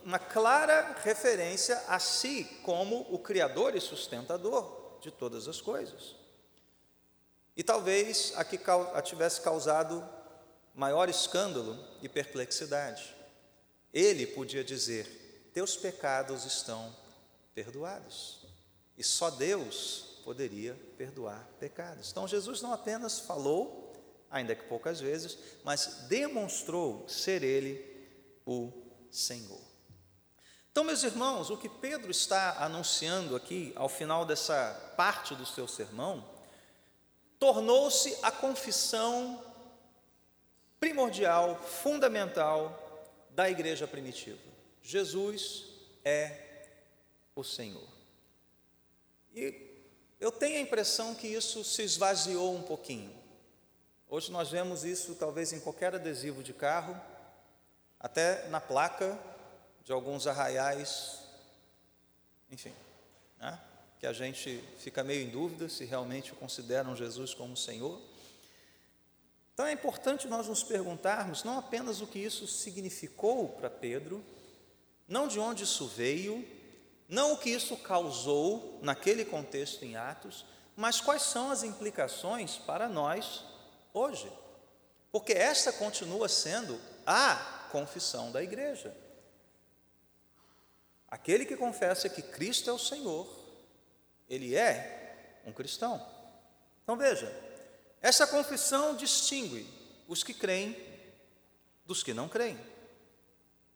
Uma 0.04 0.18
clara 0.18 0.96
referência 1.02 1.76
a 1.88 1.98
si 1.98 2.44
como 2.62 3.06
o 3.10 3.18
Criador 3.18 3.74
e 3.74 3.80
sustentador 3.80 4.98
de 5.00 5.10
todas 5.10 5.48
as 5.48 5.60
coisas. 5.60 6.14
E 7.56 7.62
talvez 7.62 8.32
aqui 8.36 8.58
tivesse 9.02 9.40
causado 9.40 10.08
maior 10.74 11.08
escândalo 11.08 11.78
e 12.02 12.08
perplexidade. 12.08 13.14
Ele 13.92 14.26
podia 14.26 14.62
dizer: 14.62 15.50
Teus 15.52 15.76
pecados 15.76 16.44
estão 16.44 16.94
perdoados. 17.54 18.44
E 18.96 19.02
só 19.02 19.30
Deus 19.30 20.20
poderia 20.24 20.74
perdoar 20.96 21.48
pecados. 21.58 22.10
Então 22.10 22.26
Jesus 22.26 22.62
não 22.62 22.72
apenas 22.72 23.20
falou, 23.20 23.92
ainda 24.30 24.54
que 24.54 24.64
poucas 24.64 25.00
vezes, 25.00 25.38
mas 25.62 26.06
demonstrou 26.08 27.08
ser 27.08 27.42
Ele 27.42 27.84
o 28.46 28.72
Senhor. 29.10 29.63
Então, 30.74 30.82
meus 30.82 31.04
irmãos, 31.04 31.50
o 31.50 31.56
que 31.56 31.68
Pedro 31.68 32.10
está 32.10 32.56
anunciando 32.58 33.36
aqui, 33.36 33.72
ao 33.76 33.88
final 33.88 34.26
dessa 34.26 34.92
parte 34.96 35.32
do 35.32 35.46
seu 35.46 35.68
sermão, 35.68 36.28
tornou-se 37.38 38.18
a 38.24 38.32
confissão 38.32 39.40
primordial, 40.80 41.54
fundamental 41.54 43.06
da 43.30 43.48
igreja 43.48 43.86
primitiva. 43.86 44.36
Jesus 44.82 45.64
é 46.04 46.66
o 47.36 47.44
Senhor. 47.44 47.86
E 49.32 49.54
eu 50.18 50.32
tenho 50.32 50.56
a 50.56 50.60
impressão 50.60 51.14
que 51.14 51.28
isso 51.28 51.62
se 51.62 51.84
esvaziou 51.84 52.52
um 52.52 52.62
pouquinho. 52.62 53.14
Hoje 54.08 54.32
nós 54.32 54.50
vemos 54.50 54.82
isso 54.82 55.14
talvez 55.14 55.52
em 55.52 55.60
qualquer 55.60 55.94
adesivo 55.94 56.42
de 56.42 56.52
carro, 56.52 57.00
até 58.00 58.48
na 58.48 58.60
placa 58.60 59.16
de 59.84 59.92
alguns 59.92 60.26
arraiais, 60.26 61.18
enfim, 62.50 62.72
né? 63.38 63.60
que 64.00 64.06
a 64.06 64.12
gente 64.12 64.62
fica 64.78 65.04
meio 65.04 65.22
em 65.22 65.30
dúvida 65.30 65.68
se 65.68 65.84
realmente 65.84 66.32
consideram 66.32 66.96
Jesus 66.96 67.34
como 67.34 67.56
Senhor. 67.56 68.00
Então 69.52 69.66
é 69.66 69.72
importante 69.72 70.26
nós 70.26 70.48
nos 70.48 70.62
perguntarmos 70.62 71.44
não 71.44 71.58
apenas 71.58 72.00
o 72.00 72.06
que 72.06 72.18
isso 72.18 72.46
significou 72.46 73.48
para 73.50 73.70
Pedro, 73.70 74.24
não 75.06 75.28
de 75.28 75.38
onde 75.38 75.64
isso 75.64 75.86
veio, 75.86 76.46
não 77.08 77.32
o 77.32 77.38
que 77.38 77.50
isso 77.50 77.76
causou 77.76 78.80
naquele 78.82 79.24
contexto 79.24 79.84
em 79.84 79.96
Atos, 79.96 80.44
mas 80.74 81.00
quais 81.00 81.22
são 81.22 81.50
as 81.50 81.62
implicações 81.62 82.56
para 82.56 82.88
nós 82.88 83.44
hoje. 83.92 84.30
Porque 85.12 85.32
esta 85.32 85.72
continua 85.72 86.28
sendo 86.28 86.80
a 87.06 87.68
confissão 87.70 88.32
da 88.32 88.42
igreja. 88.42 89.03
Aquele 91.14 91.46
que 91.46 91.56
confessa 91.56 92.08
que 92.08 92.20
Cristo 92.20 92.68
é 92.68 92.72
o 92.72 92.78
Senhor, 92.78 93.24
ele 94.28 94.56
é 94.56 95.40
um 95.46 95.52
cristão. 95.52 96.04
Então 96.82 96.96
veja, 96.96 97.32
essa 98.02 98.26
confissão 98.26 98.96
distingue 98.96 99.64
os 100.08 100.24
que 100.24 100.34
creem 100.34 100.76
dos 101.86 102.02
que 102.02 102.12
não 102.12 102.28
creem. 102.28 102.58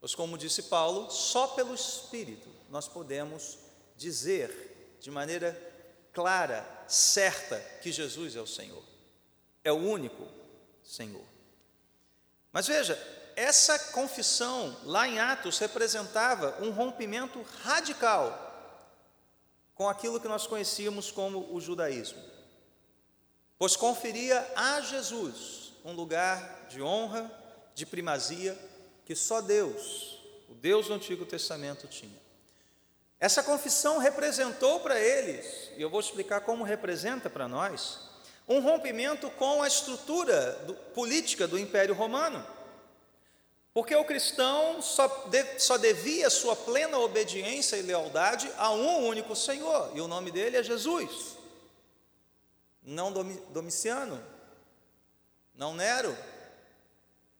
Pois, 0.00 0.16
como 0.16 0.36
disse 0.36 0.64
Paulo, 0.64 1.12
só 1.12 1.46
pelo 1.46 1.76
Espírito 1.76 2.48
nós 2.70 2.88
podemos 2.88 3.56
dizer 3.96 4.98
de 4.98 5.08
maneira 5.08 5.56
clara, 6.12 6.66
certa, 6.88 7.60
que 7.80 7.92
Jesus 7.92 8.34
é 8.34 8.40
o 8.40 8.48
Senhor, 8.48 8.82
é 9.62 9.70
o 9.70 9.76
único 9.76 10.26
Senhor. 10.82 11.24
Mas 12.50 12.66
veja, 12.66 12.96
essa 13.38 13.78
confissão 13.92 14.76
lá 14.84 15.06
em 15.06 15.18
Atos 15.18 15.58
representava 15.58 16.56
um 16.60 16.70
rompimento 16.70 17.44
radical 17.62 18.44
com 19.74 19.88
aquilo 19.88 20.20
que 20.20 20.28
nós 20.28 20.46
conhecíamos 20.46 21.10
como 21.10 21.54
o 21.54 21.60
judaísmo 21.60 22.28
pois 23.58 23.74
conferia 23.74 24.46
a 24.54 24.80
Jesus 24.80 25.72
um 25.84 25.92
lugar 25.92 26.66
de 26.68 26.80
honra, 26.80 27.30
de 27.74 27.84
primazia, 27.84 28.56
que 29.04 29.14
só 29.14 29.40
Deus, 29.40 30.22
o 30.48 30.54
Deus 30.54 30.86
do 30.86 30.94
Antigo 30.94 31.24
Testamento, 31.24 31.86
tinha. 31.86 32.18
Essa 33.18 33.42
confissão 33.42 33.98
representou 33.98 34.80
para 34.80 35.00
eles, 35.00 35.70
e 35.76 35.82
eu 35.82 35.90
vou 35.90 35.98
explicar 35.98 36.42
como 36.42 36.62
representa 36.62 37.30
para 37.30 37.48
nós, 37.48 38.00
um 38.46 38.60
rompimento 38.60 39.30
com 39.30 39.62
a 39.62 39.68
estrutura 39.68 40.52
do, 40.66 40.74
política 40.74 41.46
do 41.46 41.58
Império 41.58 41.94
Romano. 41.94 42.46
Porque 43.78 43.94
o 43.94 44.04
cristão 44.04 44.82
só, 44.82 45.06
de, 45.28 45.60
só 45.60 45.78
devia 45.78 46.28
sua 46.28 46.56
plena 46.56 46.98
obediência 46.98 47.76
e 47.76 47.82
lealdade 47.82 48.50
a 48.58 48.72
um 48.72 49.06
único 49.06 49.36
Senhor, 49.36 49.92
e 49.94 50.00
o 50.00 50.08
nome 50.08 50.32
dele 50.32 50.56
é 50.56 50.62
Jesus 50.64 51.38
não 52.88 53.12
Domiciano, 53.12 54.20
não 55.54 55.74
Nero, 55.74 56.16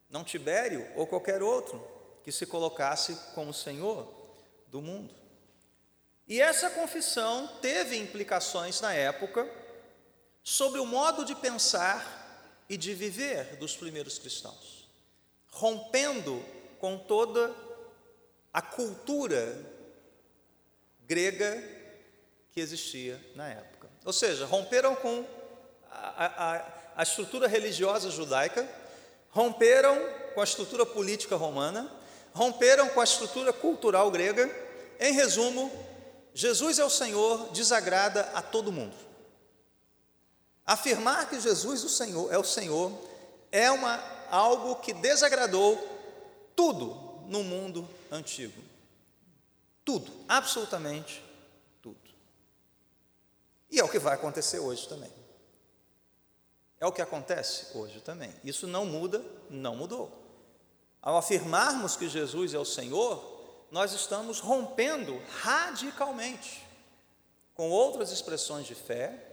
não 0.09 0.23
Tibério 0.23 0.87
ou 0.95 1.09
qualquer 1.09 1.43
outro 1.43 1.83
que 2.23 2.31
se 2.31 2.47
colocasse 2.47 3.17
como 3.35 3.53
Senhor 3.53 4.07
do 4.69 4.81
mundo. 4.81 5.13
E 6.29 6.41
essa 6.41 6.71
confissão 6.71 7.49
teve 7.61 7.97
implicações 7.97 8.81
na 8.81 8.93
época 8.93 9.51
sobre 10.45 10.79
o 10.79 10.87
modo 10.87 11.25
de 11.25 11.35
pensar 11.35 12.63
e 12.69 12.77
de 12.77 12.95
viver 12.95 13.57
dos 13.57 13.75
primeiros 13.77 14.19
cristãos, 14.21 14.78
rompendo 15.51 16.43
com 16.79 16.99
toda 16.99 17.55
a 18.53 18.63
cultura 18.63 19.59
grega 21.07 21.63
que 22.53 22.61
existia 22.61 23.21
na 23.35 23.49
época. 23.49 23.89
Ou 24.05 24.13
seja, 24.13 24.47
romperam 24.47 24.95
com 24.97 25.25
a, 25.91 26.27
a, 26.27 26.65
a 26.97 27.03
estrutura 27.03 27.47
religiosa 27.47 28.11
judaica, 28.11 28.69
romperam 29.31 29.97
com 30.35 30.41
a 30.41 30.45
estrutura 30.45 30.85
política 30.85 31.37
romana, 31.37 31.91
romperam 32.33 32.89
com 32.89 33.01
a 33.01 33.05
estrutura 33.05 33.53
cultural 33.53 34.11
grega. 34.11 34.49
Em 35.01 35.13
resumo, 35.13 35.71
Jesus 36.35 36.79
é 36.79 36.85
o 36.85 36.91
Senhor 36.91 37.51
desagrada 37.53 38.23
a 38.35 38.43
todo 38.43 38.73
mundo. 38.73 38.95
Afirmar 40.67 41.29
que 41.29 41.41
Jesus 41.41 41.83
o 41.83 41.89
Senhor 41.89 42.33
é 42.33 42.39
o 42.39 42.45
Senhor 42.45 42.93
é 43.51 43.71
uma, 43.71 43.97
algo 44.31 44.77
que 44.77 44.93
desagradou 44.93 45.77
tudo 46.55 46.95
no 47.27 47.43
mundo 47.45 47.89
antigo. 48.11 48.63
Tudo, 49.85 50.13
absolutamente 50.29 51.23
tudo. 51.83 51.99
E 53.71 53.79
é 53.79 53.85
o 53.85 53.89
que 53.89 53.99
vai 53.99 54.15
acontecer 54.15 54.59
hoje 54.59 54.89
também. 54.89 55.13
É 56.81 56.87
o 56.87 56.93
que 56.93 57.03
acontece 57.03 57.77
hoje 57.77 58.01
também. 58.01 58.33
Isso 58.45 58.67
não 58.67 58.87
muda, 58.87 59.25
não 59.51 59.75
mudou. 59.75 60.13
Ao 61.03 61.17
afirmarmos 61.17 61.97
que 61.97 62.09
Jesus 62.09 62.55
é 62.55 62.59
o 62.59 62.65
Senhor, 62.65 63.39
nós 63.71 63.93
estamos 63.93 64.41
rompendo 64.41 65.21
radicalmente 65.41 66.67
com 67.55 67.71
outras 67.71 68.13
expressões 68.13 68.67
de 68.67 68.75
fé, 68.75 69.25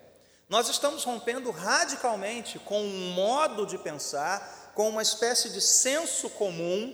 nós 0.49 0.67
estamos 0.67 1.03
rompendo 1.03 1.51
radicalmente 1.51 2.57
com 2.59 2.81
um 2.81 3.11
modo 3.11 3.65
de 3.65 3.77
pensar, 3.77 4.64
com 4.75 4.89
uma 4.89 5.01
espécie 5.01 5.49
de 5.49 5.61
senso 5.61 6.29
comum 6.29 6.93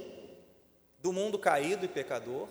do 1.00 1.12
mundo 1.12 1.38
caído 1.38 1.84
e 1.84 1.90
pecador, 1.90 2.48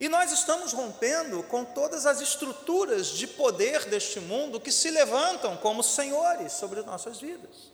e 0.00 0.08
nós 0.08 0.32
estamos 0.32 0.72
rompendo 0.72 1.42
com 1.44 1.64
todas 1.64 2.04
as 2.04 2.20
estruturas 2.20 3.08
de 3.08 3.26
poder 3.26 3.84
deste 3.84 4.18
mundo 4.18 4.60
que 4.60 4.72
se 4.72 4.90
levantam 4.90 5.56
como 5.58 5.82
senhores 5.82 6.52
sobre 6.52 6.82
nossas 6.82 7.20
vidas. 7.20 7.72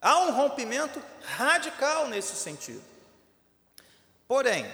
Há 0.00 0.18
um 0.20 0.32
rompimento 0.32 1.02
radical 1.22 2.08
nesse 2.08 2.34
sentido. 2.36 2.82
Porém, 4.26 4.64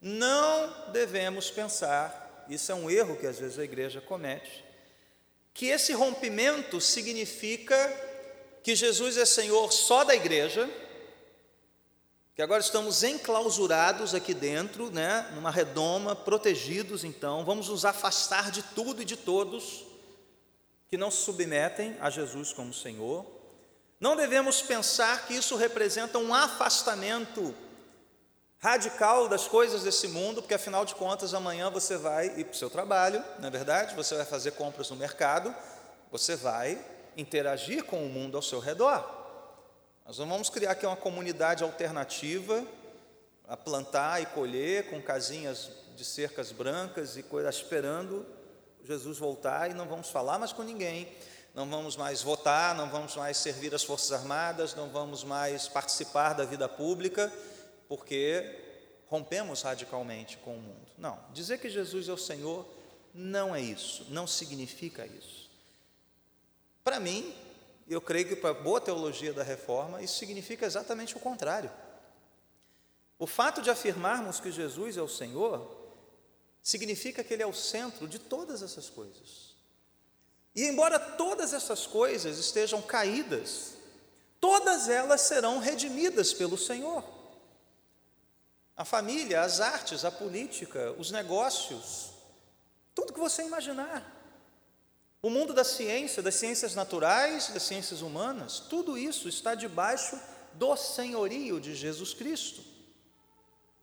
não 0.00 0.92
devemos 0.92 1.50
pensar, 1.50 2.44
isso 2.48 2.70
é 2.72 2.74
um 2.74 2.90
erro 2.90 3.16
que 3.16 3.26
às 3.26 3.38
vezes 3.38 3.58
a 3.58 3.64
igreja 3.64 4.00
comete, 4.00 4.64
que 5.52 5.66
esse 5.66 5.92
rompimento 5.92 6.80
significa 6.80 8.07
que 8.68 8.76
Jesus 8.76 9.16
é 9.16 9.24
Senhor 9.24 9.72
só 9.72 10.04
da 10.04 10.14
igreja, 10.14 10.68
que 12.34 12.42
agora 12.42 12.60
estamos 12.60 13.02
enclausurados 13.02 14.14
aqui 14.14 14.34
dentro, 14.34 14.90
né, 14.90 15.26
numa 15.34 15.50
redoma, 15.50 16.14
protegidos 16.14 17.02
então, 17.02 17.46
vamos 17.46 17.70
nos 17.70 17.86
afastar 17.86 18.50
de 18.50 18.62
tudo 18.62 19.00
e 19.00 19.06
de 19.06 19.16
todos 19.16 19.86
que 20.86 20.98
não 20.98 21.10
se 21.10 21.22
submetem 21.22 21.96
a 21.98 22.10
Jesus 22.10 22.52
como 22.52 22.74
Senhor. 22.74 23.24
Não 23.98 24.14
devemos 24.14 24.60
pensar 24.60 25.26
que 25.26 25.32
isso 25.32 25.56
representa 25.56 26.18
um 26.18 26.34
afastamento 26.34 27.54
radical 28.58 29.28
das 29.28 29.48
coisas 29.48 29.82
desse 29.82 30.08
mundo, 30.08 30.42
porque 30.42 30.52
afinal 30.52 30.84
de 30.84 30.94
contas 30.94 31.32
amanhã 31.32 31.70
você 31.70 31.96
vai 31.96 32.26
ir 32.36 32.44
para 32.44 32.52
o 32.52 32.58
seu 32.58 32.68
trabalho, 32.68 33.24
não 33.38 33.48
é 33.48 33.50
verdade? 33.50 33.96
Você 33.96 34.14
vai 34.14 34.26
fazer 34.26 34.50
compras 34.50 34.90
no 34.90 34.96
mercado, 34.96 35.56
você 36.10 36.36
vai 36.36 36.78
interagir 37.18 37.84
com 37.84 38.06
o 38.06 38.08
mundo 38.08 38.36
ao 38.36 38.42
seu 38.42 38.60
redor. 38.60 39.04
Nós 40.06 40.16
não 40.18 40.28
vamos 40.28 40.48
criar 40.48 40.70
aqui 40.70 40.86
uma 40.86 40.96
comunidade 40.96 41.62
alternativa 41.64 42.64
a 43.46 43.56
plantar 43.56 44.22
e 44.22 44.26
colher 44.26 44.88
com 44.88 45.02
casinhas 45.02 45.70
de 45.96 46.04
cercas 46.04 46.52
brancas 46.52 47.16
e 47.16 47.22
coisas 47.22 47.56
esperando 47.56 48.24
Jesus 48.84 49.18
voltar 49.18 49.70
e 49.70 49.74
não 49.74 49.86
vamos 49.86 50.08
falar 50.08 50.38
mais 50.38 50.52
com 50.52 50.62
ninguém, 50.62 51.08
não 51.54 51.68
vamos 51.68 51.96
mais 51.96 52.22
votar, 52.22 52.74
não 52.74 52.88
vamos 52.88 53.16
mais 53.16 53.36
servir 53.36 53.74
as 53.74 53.82
Forças 53.82 54.12
Armadas, 54.12 54.74
não 54.74 54.88
vamos 54.88 55.24
mais 55.24 55.66
participar 55.66 56.34
da 56.34 56.44
vida 56.44 56.68
pública 56.68 57.32
porque 57.88 58.64
rompemos 59.08 59.62
radicalmente 59.62 60.36
com 60.38 60.54
o 60.54 60.60
mundo. 60.60 60.86
Não, 60.96 61.18
dizer 61.32 61.58
que 61.58 61.68
Jesus 61.68 62.08
é 62.08 62.12
o 62.12 62.18
Senhor 62.18 62.66
não 63.12 63.54
é 63.54 63.60
isso, 63.60 64.06
não 64.10 64.26
significa 64.26 65.04
isso. 65.04 65.47
Para 66.88 67.00
mim, 67.00 67.34
eu 67.86 68.00
creio 68.00 68.28
que 68.28 68.34
para 68.34 68.48
a 68.48 68.54
boa 68.54 68.80
teologia 68.80 69.30
da 69.30 69.42
reforma, 69.42 70.00
isso 70.00 70.16
significa 70.16 70.64
exatamente 70.64 71.14
o 71.18 71.20
contrário. 71.20 71.70
O 73.18 73.26
fato 73.26 73.60
de 73.60 73.68
afirmarmos 73.68 74.40
que 74.40 74.50
Jesus 74.50 74.96
é 74.96 75.02
o 75.02 75.06
Senhor 75.06 75.70
significa 76.62 77.22
que 77.22 77.34
Ele 77.34 77.42
é 77.42 77.46
o 77.46 77.52
centro 77.52 78.08
de 78.08 78.18
todas 78.18 78.62
essas 78.62 78.88
coisas. 78.88 79.54
E 80.54 80.64
embora 80.64 80.98
todas 80.98 81.52
essas 81.52 81.86
coisas 81.86 82.38
estejam 82.38 82.80
caídas, 82.80 83.74
todas 84.40 84.88
elas 84.88 85.20
serão 85.20 85.58
redimidas 85.58 86.32
pelo 86.32 86.56
Senhor 86.56 87.04
a 88.74 88.84
família, 88.86 89.42
as 89.42 89.60
artes, 89.60 90.06
a 90.06 90.10
política, 90.10 90.94
os 90.96 91.10
negócios, 91.10 92.14
tudo 92.94 93.12
que 93.12 93.20
você 93.20 93.42
imaginar. 93.42 94.17
O 95.20 95.30
mundo 95.30 95.52
da 95.52 95.64
ciência, 95.64 96.22
das 96.22 96.36
ciências 96.36 96.74
naturais, 96.76 97.48
das 97.48 97.64
ciências 97.64 98.02
humanas, 98.02 98.60
tudo 98.60 98.96
isso 98.96 99.28
está 99.28 99.54
debaixo 99.54 100.18
do 100.54 100.76
senhorio 100.76 101.60
de 101.60 101.74
Jesus 101.74 102.14
Cristo. 102.14 102.62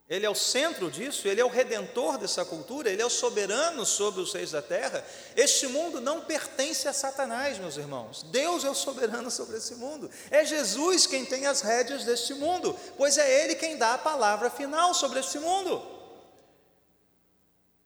Ele 0.07 0.25
é 0.25 0.29
o 0.29 0.35
centro 0.35 0.89
disso, 0.91 1.27
ele 1.27 1.41
é 1.41 1.45
o 1.45 1.49
redentor 1.49 2.19
dessa 2.19 2.45
cultura, 2.45 2.91
ele 2.91 3.01
é 3.01 3.05
o 3.05 3.09
soberano 3.09 3.83
sobre 3.85 4.21
os 4.21 4.31
reis 4.33 4.51
da 4.51 4.61
terra. 4.61 5.03
Este 5.35 5.67
mundo 5.67 5.99
não 5.99 6.21
pertence 6.21 6.87
a 6.87 6.93
Satanás, 6.93 7.57
meus 7.57 7.75
irmãos. 7.75 8.21
Deus 8.23 8.63
é 8.63 8.69
o 8.69 8.75
soberano 8.75 9.31
sobre 9.31 9.57
esse 9.57 9.73
mundo. 9.75 10.09
É 10.29 10.45
Jesus 10.45 11.07
quem 11.07 11.25
tem 11.25 11.47
as 11.47 11.61
rédeas 11.61 12.05
deste 12.05 12.35
mundo, 12.35 12.77
pois 12.95 13.17
é 13.17 13.43
ele 13.43 13.55
quem 13.55 13.77
dá 13.77 13.95
a 13.95 13.97
palavra 13.97 14.49
final 14.51 14.93
sobre 14.93 15.19
este 15.19 15.39
mundo. 15.39 15.94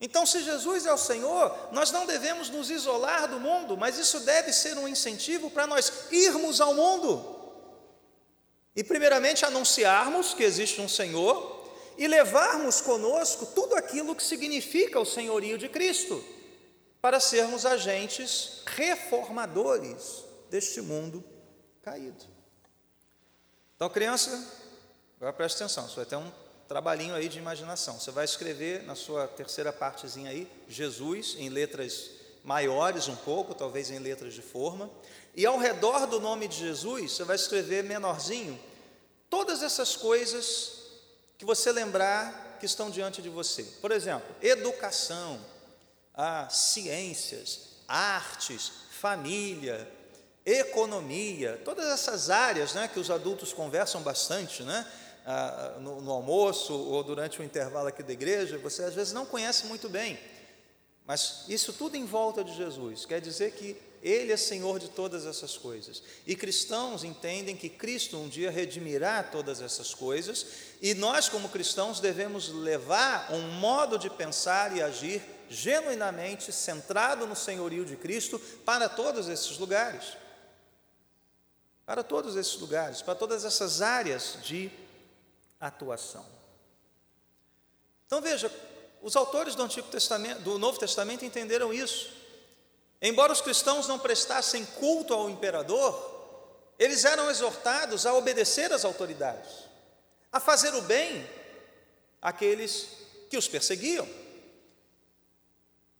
Então, 0.02 0.26
se 0.26 0.42
Jesus 0.44 0.86
é 0.86 0.94
o 0.94 0.98
Senhor, 0.98 1.54
nós 1.72 1.92
não 1.92 2.06
devemos 2.06 2.50
nos 2.50 2.70
isolar 2.70 3.28
do 3.28 3.40
mundo, 3.40 3.76
mas 3.76 3.98
isso 3.98 4.22
deve 4.22 4.54
ser 4.54 4.78
um 4.78 4.88
incentivo 4.88 5.50
para 5.50 5.68
nós 5.68 5.92
irmos 6.12 6.62
ao 6.62 6.74
mundo. 6.74 7.38
E, 8.76 8.84
primeiramente, 8.84 9.46
anunciarmos 9.46 10.34
que 10.34 10.44
existe 10.44 10.80
um 10.80 10.88
Senhor, 10.88 11.60
e 12.00 12.08
levarmos 12.08 12.80
conosco 12.80 13.46
tudo 13.48 13.76
aquilo 13.76 14.16
que 14.16 14.24
significa 14.24 14.98
o 14.98 15.06
senhorio 15.06 15.58
de 15.58 15.68
Cristo, 15.68 16.24
para 17.02 17.20
sermos 17.20 17.66
agentes 17.66 18.64
reformadores 18.66 20.24
deste 20.50 20.80
mundo 20.80 21.22
caído. 21.82 22.24
Então, 23.76 23.90
criança, 23.90 24.32
agora 25.18 25.34
preste 25.34 25.58
atenção, 25.58 25.90
você 25.90 25.96
vai 25.98 26.06
ter 26.06 26.16
um 26.16 26.32
trabalhinho 26.70 27.16
aí 27.16 27.28
de 27.28 27.40
imaginação. 27.40 28.00
Você 28.00 28.12
vai 28.12 28.24
escrever 28.24 28.84
na 28.84 28.94
sua 28.94 29.28
terceira 29.28 29.74
partezinha 29.74 30.30
aí, 30.30 30.48
Jesus, 30.68 31.36
em 31.40 31.50
letras 31.50 32.12
maiores 32.44 33.08
um 33.08 33.16
pouco, 33.16 33.56
talvez 33.56 33.90
em 33.90 33.98
letras 33.98 34.36
de 34.36 34.44
forma, 34.44 34.88
e 35.36 35.48
ao 35.48 35.58
redor 35.58 36.06
do 36.06 36.20
nome 36.20 36.48
de 36.48 36.58
Jesus, 36.58 37.14
você 37.14 37.24
vai 37.24 37.36
escrever 37.36 37.84
menorzinho, 37.84 38.58
todas 39.32 39.64
essas 39.64 39.96
coisas 39.96 40.74
que 41.40 41.44
você 41.44 41.72
lembrar 41.72 42.58
que 42.60 42.68
estão 42.68 42.92
diante 42.92 43.20
de 43.20 43.30
você. 43.30 43.64
Por 43.82 43.92
exemplo, 43.92 44.36
educação, 44.40 45.40
ah, 46.14 46.48
ciências, 46.52 47.62
artes, 47.88 48.72
família, 48.92 49.92
economia, 50.46 51.60
todas 51.66 51.88
essas 51.88 52.30
áreas 52.30 52.76
né, 52.76 52.88
que 52.88 53.00
os 53.00 53.10
adultos 53.10 53.54
conversam 53.54 54.02
bastante 54.02 54.62
né, 54.62 54.86
ah, 55.32 55.78
no, 55.80 56.02
no 56.02 56.12
almoço 56.12 56.74
ou 56.74 57.04
durante 57.04 57.40
o 57.40 57.44
intervalo 57.44 57.88
aqui 57.88 58.02
da 58.02 58.12
igreja, 58.12 58.58
você 58.58 58.82
às 58.82 58.96
vezes 58.96 59.14
não 59.14 59.28
conhece 59.28 59.68
muito 59.68 59.88
bem. 59.88 60.20
Mas 61.06 61.46
isso 61.48 61.72
tudo 61.72 61.96
em 61.96 62.04
volta 62.04 62.44
de 62.44 62.52
Jesus 62.56 63.06
quer 63.06 63.22
dizer 63.22 63.52
que 63.52 63.78
Ele 64.02 64.32
é 64.32 64.38
Senhor 64.38 64.80
de 64.80 64.90
todas 64.90 65.28
essas 65.28 65.56
coisas. 65.56 66.02
E 66.26 66.36
cristãos 66.36 67.04
entendem 67.04 67.56
que 67.56 67.70
Cristo 67.70 68.18
um 68.18 68.28
dia 68.28 68.50
redimirá 68.50 69.22
todas 69.22 69.62
essas 69.62 69.94
coisas, 69.94 70.48
e 70.82 70.96
nós, 70.96 71.30
como 71.30 71.48
cristãos, 71.50 72.00
devemos 72.00 72.50
levar 72.50 73.32
um 73.32 73.52
modo 73.52 74.00
de 74.00 74.10
pensar 74.10 74.76
e 74.76 74.82
agir 74.82 75.22
genuinamente 75.48 76.52
centrado 76.52 77.28
no 77.28 77.36
senhorio 77.36 77.86
de 77.86 77.96
Cristo 77.96 78.40
para 78.66 78.90
todos 78.90 79.30
esses 79.30 79.60
lugares. 79.60 80.18
Para 81.86 82.04
todos 82.04 82.36
esses 82.36 82.56
lugares, 82.56 83.04
para 83.04 83.14
todas 83.14 83.46
essas 83.46 83.80
áreas 83.80 84.40
de 84.42 84.72
atuação. 85.60 86.26
Então 88.06 88.22
veja, 88.22 88.52
os 89.02 89.16
autores 89.16 89.56
do 89.56 89.64
Antigo 89.64 89.88
Testamento, 89.88 90.42
do 90.42 90.58
Novo 90.58 90.80
Testamento 90.80 91.24
entenderam 91.24 91.74
isso. 91.74 92.12
Embora 93.02 93.32
os 93.32 93.42
cristãos 93.42 93.88
não 93.88 94.00
prestassem 94.00 94.66
culto 94.66 95.14
ao 95.14 95.30
imperador, 95.30 96.18
eles 96.78 97.06
eram 97.06 97.30
exortados 97.30 98.06
a 98.06 98.14
obedecer 98.14 98.72
às 98.74 98.84
autoridades, 98.84 99.66
a 100.32 100.40
fazer 100.40 100.74
o 100.76 100.82
bem 100.82 101.30
àqueles 102.22 102.88
que 103.30 103.38
os 103.38 103.48
perseguiam. 103.48 104.08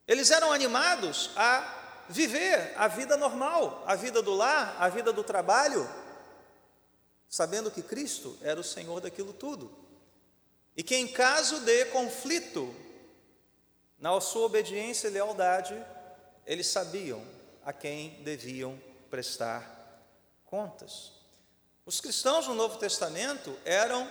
Eles 0.08 0.32
eram 0.32 0.52
animados 0.52 1.30
a 1.36 2.06
viver 2.10 2.74
a 2.76 2.88
vida 2.88 3.16
normal, 3.16 3.84
a 3.86 3.96
vida 3.96 4.22
do 4.22 4.34
lar, 4.34 4.76
a 4.80 4.90
vida 4.90 5.14
do 5.14 5.24
trabalho, 5.24 5.88
sabendo 7.30 7.70
que 7.70 7.84
Cristo 7.84 8.36
era 8.42 8.60
o 8.60 8.64
Senhor 8.64 9.00
daquilo 9.00 9.32
tudo. 9.32 9.72
E 10.76 10.82
que 10.82 10.96
em 10.96 11.08
caso 11.08 11.60
de 11.60 11.86
conflito 11.86 12.74
na 14.00 14.20
sua 14.20 14.46
obediência 14.46 15.08
e 15.08 15.12
lealdade, 15.12 15.76
eles 16.46 16.68
sabiam 16.68 17.22
a 17.64 17.72
quem 17.72 18.22
deviam 18.24 18.82
prestar 19.10 20.04
contas. 20.46 21.12
Os 21.86 22.02
cristãos 22.02 22.48
no 22.48 22.56
Novo 22.56 22.78
Testamento 22.78 23.56
eram 23.64 24.10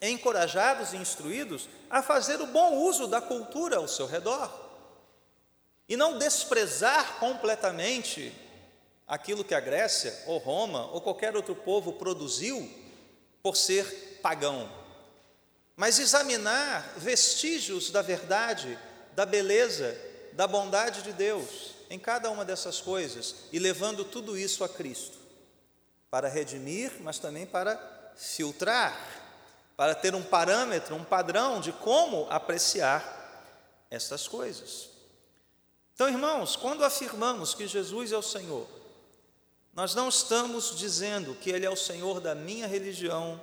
encorajados 0.00 0.92
e 0.92 0.96
instruídos 0.96 1.68
a 1.88 2.02
fazer 2.02 2.40
o 2.40 2.46
bom 2.46 2.76
uso 2.76 3.06
da 3.06 3.20
cultura 3.20 3.76
ao 3.76 3.88
seu 3.88 4.06
redor 4.06 4.66
e 5.88 5.96
não 5.96 6.18
desprezar 6.18 7.18
completamente 7.18 8.34
aquilo 9.06 9.44
que 9.44 9.54
a 9.54 9.60
Grécia 9.60 10.14
ou 10.26 10.38
Roma 10.38 10.90
ou 10.92 11.00
qualquer 11.00 11.36
outro 11.36 11.54
povo 11.54 11.92
produziu 11.92 12.68
por 13.42 13.56
ser 13.56 14.18
pagão 14.22 14.68
mas 15.76 15.98
examinar 15.98 16.94
vestígios 16.96 17.90
da 17.90 18.00
verdade, 18.00 18.78
da 19.14 19.26
beleza, 19.26 19.96
da 20.32 20.46
bondade 20.46 21.02
de 21.02 21.12
Deus 21.12 21.76
em 21.90 21.98
cada 21.98 22.30
uma 22.30 22.44
dessas 22.44 22.80
coisas 22.80 23.36
e 23.52 23.58
levando 23.58 24.02
tudo 24.02 24.36
isso 24.36 24.64
a 24.64 24.68
Cristo, 24.68 25.18
para 26.10 26.28
redimir, 26.28 26.92
mas 27.00 27.18
também 27.18 27.46
para 27.46 27.78
filtrar, 28.16 28.98
para 29.76 29.94
ter 29.94 30.14
um 30.14 30.22
parâmetro, 30.22 30.96
um 30.96 31.04
padrão 31.04 31.60
de 31.60 31.72
como 31.72 32.26
apreciar 32.30 33.14
estas 33.90 34.26
coisas. 34.26 34.88
Então, 35.94 36.08
irmãos, 36.08 36.56
quando 36.56 36.84
afirmamos 36.84 37.54
que 37.54 37.68
Jesus 37.68 38.12
é 38.12 38.16
o 38.16 38.22
Senhor, 38.22 38.66
Nós 39.76 39.94
não 39.94 40.08
estamos 40.08 40.74
dizendo 40.74 41.34
que 41.34 41.50
Ele 41.50 41.66
é 41.66 41.70
o 41.70 41.76
Senhor 41.76 42.18
da 42.18 42.34
minha 42.34 42.66
religião 42.66 43.38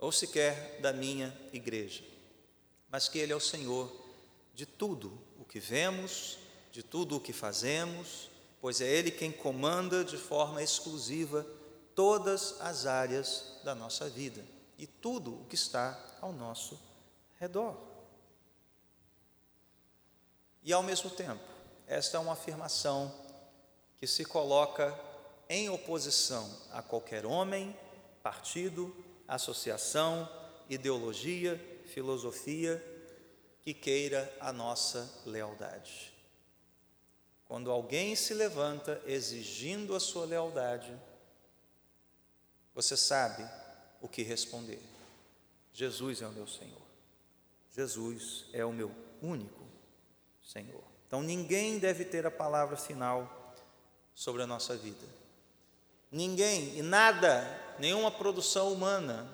ou 0.00 0.10
sequer 0.10 0.80
da 0.80 0.92
minha 0.92 1.32
igreja, 1.52 2.02
mas 2.90 3.08
que 3.08 3.20
Ele 3.20 3.32
é 3.32 3.36
o 3.36 3.40
Senhor 3.40 3.88
de 4.52 4.66
tudo 4.66 5.16
o 5.38 5.44
que 5.44 5.60
vemos, 5.60 6.38
de 6.72 6.82
tudo 6.82 7.16
o 7.16 7.20
que 7.20 7.32
fazemos, 7.32 8.28
pois 8.60 8.80
é 8.80 8.84
Ele 8.84 9.12
quem 9.12 9.30
comanda 9.30 10.04
de 10.04 10.16
forma 10.16 10.60
exclusiva 10.60 11.46
todas 11.94 12.60
as 12.60 12.84
áreas 12.84 13.60
da 13.62 13.72
nossa 13.72 14.10
vida 14.10 14.44
e 14.76 14.88
tudo 14.88 15.40
o 15.40 15.44
que 15.44 15.54
está 15.54 15.96
ao 16.20 16.32
nosso 16.32 16.76
redor. 17.38 17.76
E 20.64 20.72
ao 20.72 20.82
mesmo 20.82 21.10
tempo, 21.10 21.44
esta 21.86 22.16
é 22.16 22.20
uma 22.20 22.32
afirmação 22.32 23.14
que 24.00 24.06
se 24.08 24.24
coloca 24.24 25.08
em 25.50 25.68
oposição 25.68 26.48
a 26.70 26.80
qualquer 26.80 27.26
homem, 27.26 27.76
partido, 28.22 28.94
associação, 29.26 30.30
ideologia, 30.68 31.60
filosofia 31.86 32.80
que 33.60 33.74
queira 33.74 34.32
a 34.38 34.52
nossa 34.52 35.12
lealdade. 35.26 36.14
Quando 37.48 37.68
alguém 37.68 38.14
se 38.14 38.32
levanta 38.32 39.02
exigindo 39.04 39.96
a 39.96 39.98
sua 39.98 40.24
lealdade, 40.24 40.96
você 42.72 42.96
sabe 42.96 43.44
o 44.00 44.08
que 44.08 44.22
responder. 44.22 44.80
Jesus 45.72 46.22
é 46.22 46.28
o 46.28 46.32
meu 46.32 46.46
Senhor. 46.46 46.80
Jesus 47.72 48.44
é 48.52 48.64
o 48.64 48.72
meu 48.72 48.94
único 49.20 49.64
Senhor. 50.40 50.84
Então 51.08 51.22
ninguém 51.22 51.80
deve 51.80 52.04
ter 52.04 52.24
a 52.24 52.30
palavra 52.30 52.76
final 52.76 53.52
sobre 54.14 54.42
a 54.42 54.46
nossa 54.46 54.76
vida. 54.76 55.20
Ninguém 56.10 56.76
e 56.76 56.82
nada, 56.82 57.46
nenhuma 57.78 58.10
produção 58.10 58.72
humana 58.72 59.28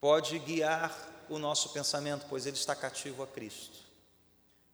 pode 0.00 0.38
guiar 0.38 0.94
o 1.28 1.38
nosso 1.38 1.70
pensamento, 1.70 2.26
pois 2.28 2.46
ele 2.46 2.56
está 2.56 2.74
cativo 2.74 3.22
a 3.22 3.26
Cristo. 3.26 3.78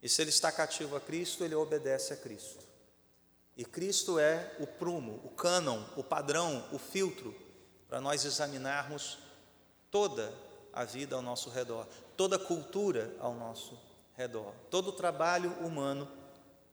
E 0.01 0.09
se 0.09 0.21
ele 0.21 0.29
está 0.29 0.51
cativo 0.51 0.95
a 0.95 1.01
Cristo, 1.01 1.43
ele 1.43 1.55
obedece 1.55 2.13
a 2.13 2.17
Cristo. 2.17 2.67
E 3.55 3.65
Cristo 3.65 4.17
é 4.17 4.55
o 4.59 4.65
prumo, 4.65 5.21
o 5.23 5.29
cânon, 5.29 5.83
o 5.95 6.03
padrão, 6.03 6.65
o 6.71 6.79
filtro 6.79 7.35
para 7.87 7.99
nós 7.99 8.23
examinarmos 8.23 9.17
toda 9.91 10.33
a 10.71 10.85
vida 10.85 11.15
ao 11.15 11.21
nosso 11.21 11.49
redor, 11.49 11.87
toda 12.15 12.35
a 12.35 12.39
cultura 12.39 13.13
ao 13.19 13.33
nosso 13.33 13.77
redor, 14.15 14.53
todo 14.69 14.89
o 14.89 14.93
trabalho 14.93 15.51
humano 15.65 16.07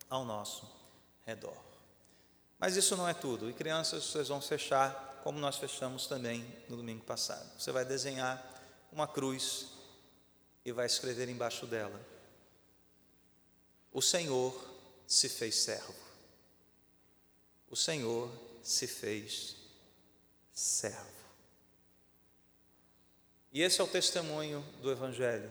ao 0.09 0.25
nosso 0.25 0.71
redor. 1.25 1.66
Mas 2.59 2.77
isso 2.77 2.97
não 2.97 3.09
é 3.09 3.15
tudo. 3.15 3.51
E 3.51 3.53
crianças, 3.53 4.05
vocês 4.05 4.29
vão 4.29 4.41
fechar 4.41 5.21
como 5.23 5.39
nós 5.39 5.57
fechamos 5.57 6.07
também 6.07 6.47
no 6.69 6.77
domingo 6.77 7.05
passado. 7.05 7.51
Você 7.59 7.73
vai 7.73 7.85
desenhar 7.85 8.43
uma 8.93 9.07
cruz 9.07 9.67
e 10.65 10.73
vai 10.73 10.87
escrever 10.87 11.29
embaixo 11.29 11.67
dela: 11.67 12.01
O 13.93 14.01
Senhor 14.01 14.55
se 15.07 15.29
fez 15.29 15.57
servo. 15.57 15.95
O 17.69 17.77
Senhor 17.77 18.31
se 18.63 18.87
fez 18.87 19.57
servo. 20.53 21.17
E 23.53 23.63
esse 23.63 23.81
é 23.81 23.85
o 23.85 23.89
testemunho 23.89 24.61
do 24.83 24.91
Evangelho, 24.91 25.51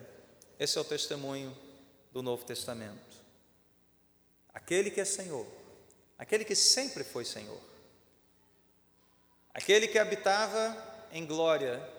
esse 0.60 0.78
é 0.78 0.82
o 0.82 0.86
testemunho 0.86 1.56
do 2.12 2.22
Novo 2.22 2.46
Testamento. 2.46 3.16
Aquele 4.54 4.90
que 4.90 5.02
é 5.02 5.06
Senhor, 5.06 5.46
aquele 6.18 6.46
que 6.46 6.56
sempre 6.56 7.04
foi 7.04 7.26
Senhor, 7.26 7.60
aquele 9.54 9.88
que 9.88 10.00
habitava 10.00 10.76
em 11.12 11.26
glória 11.26 11.96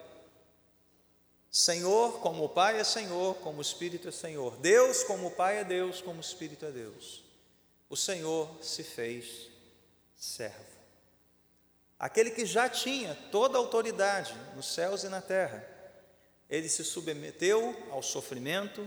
Senhor, 1.57 2.20
como 2.20 2.44
o 2.44 2.48
Pai 2.50 2.79
é 2.79 2.85
Senhor, 2.85 3.35
como 3.37 3.61
o 3.61 3.62
Espírito 3.62 4.09
é 4.09 4.12
Senhor. 4.12 4.59
Deus, 4.59 5.02
como 5.02 5.29
o 5.29 5.31
Pai 5.31 5.57
é 5.57 5.64
Deus, 5.64 6.02
como 6.02 6.18
o 6.18 6.20
Espírito 6.20 6.66
é 6.66 6.70
Deus. 6.70 7.24
O 7.88 7.96
Senhor 7.96 8.50
se 8.61 8.83
fez 8.83 9.48
servo. 10.14 10.76
Aquele 11.98 12.31
que 12.31 12.44
já 12.44 12.68
tinha 12.68 13.14
toda 13.33 13.57
a 13.57 13.59
autoridade 13.59 14.35
nos 14.55 14.66
céus 14.74 15.02
e 15.05 15.09
na 15.09 15.22
terra, 15.22 15.66
ele 16.50 16.68
se 16.68 16.85
submeteu 16.85 17.74
ao 17.90 18.02
sofrimento, 18.02 18.87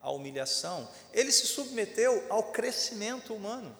à 0.00 0.10
humilhação, 0.10 0.90
ele 1.12 1.30
se 1.30 1.46
submeteu 1.46 2.24
ao 2.30 2.44
crescimento 2.52 3.34
humano. 3.34 3.76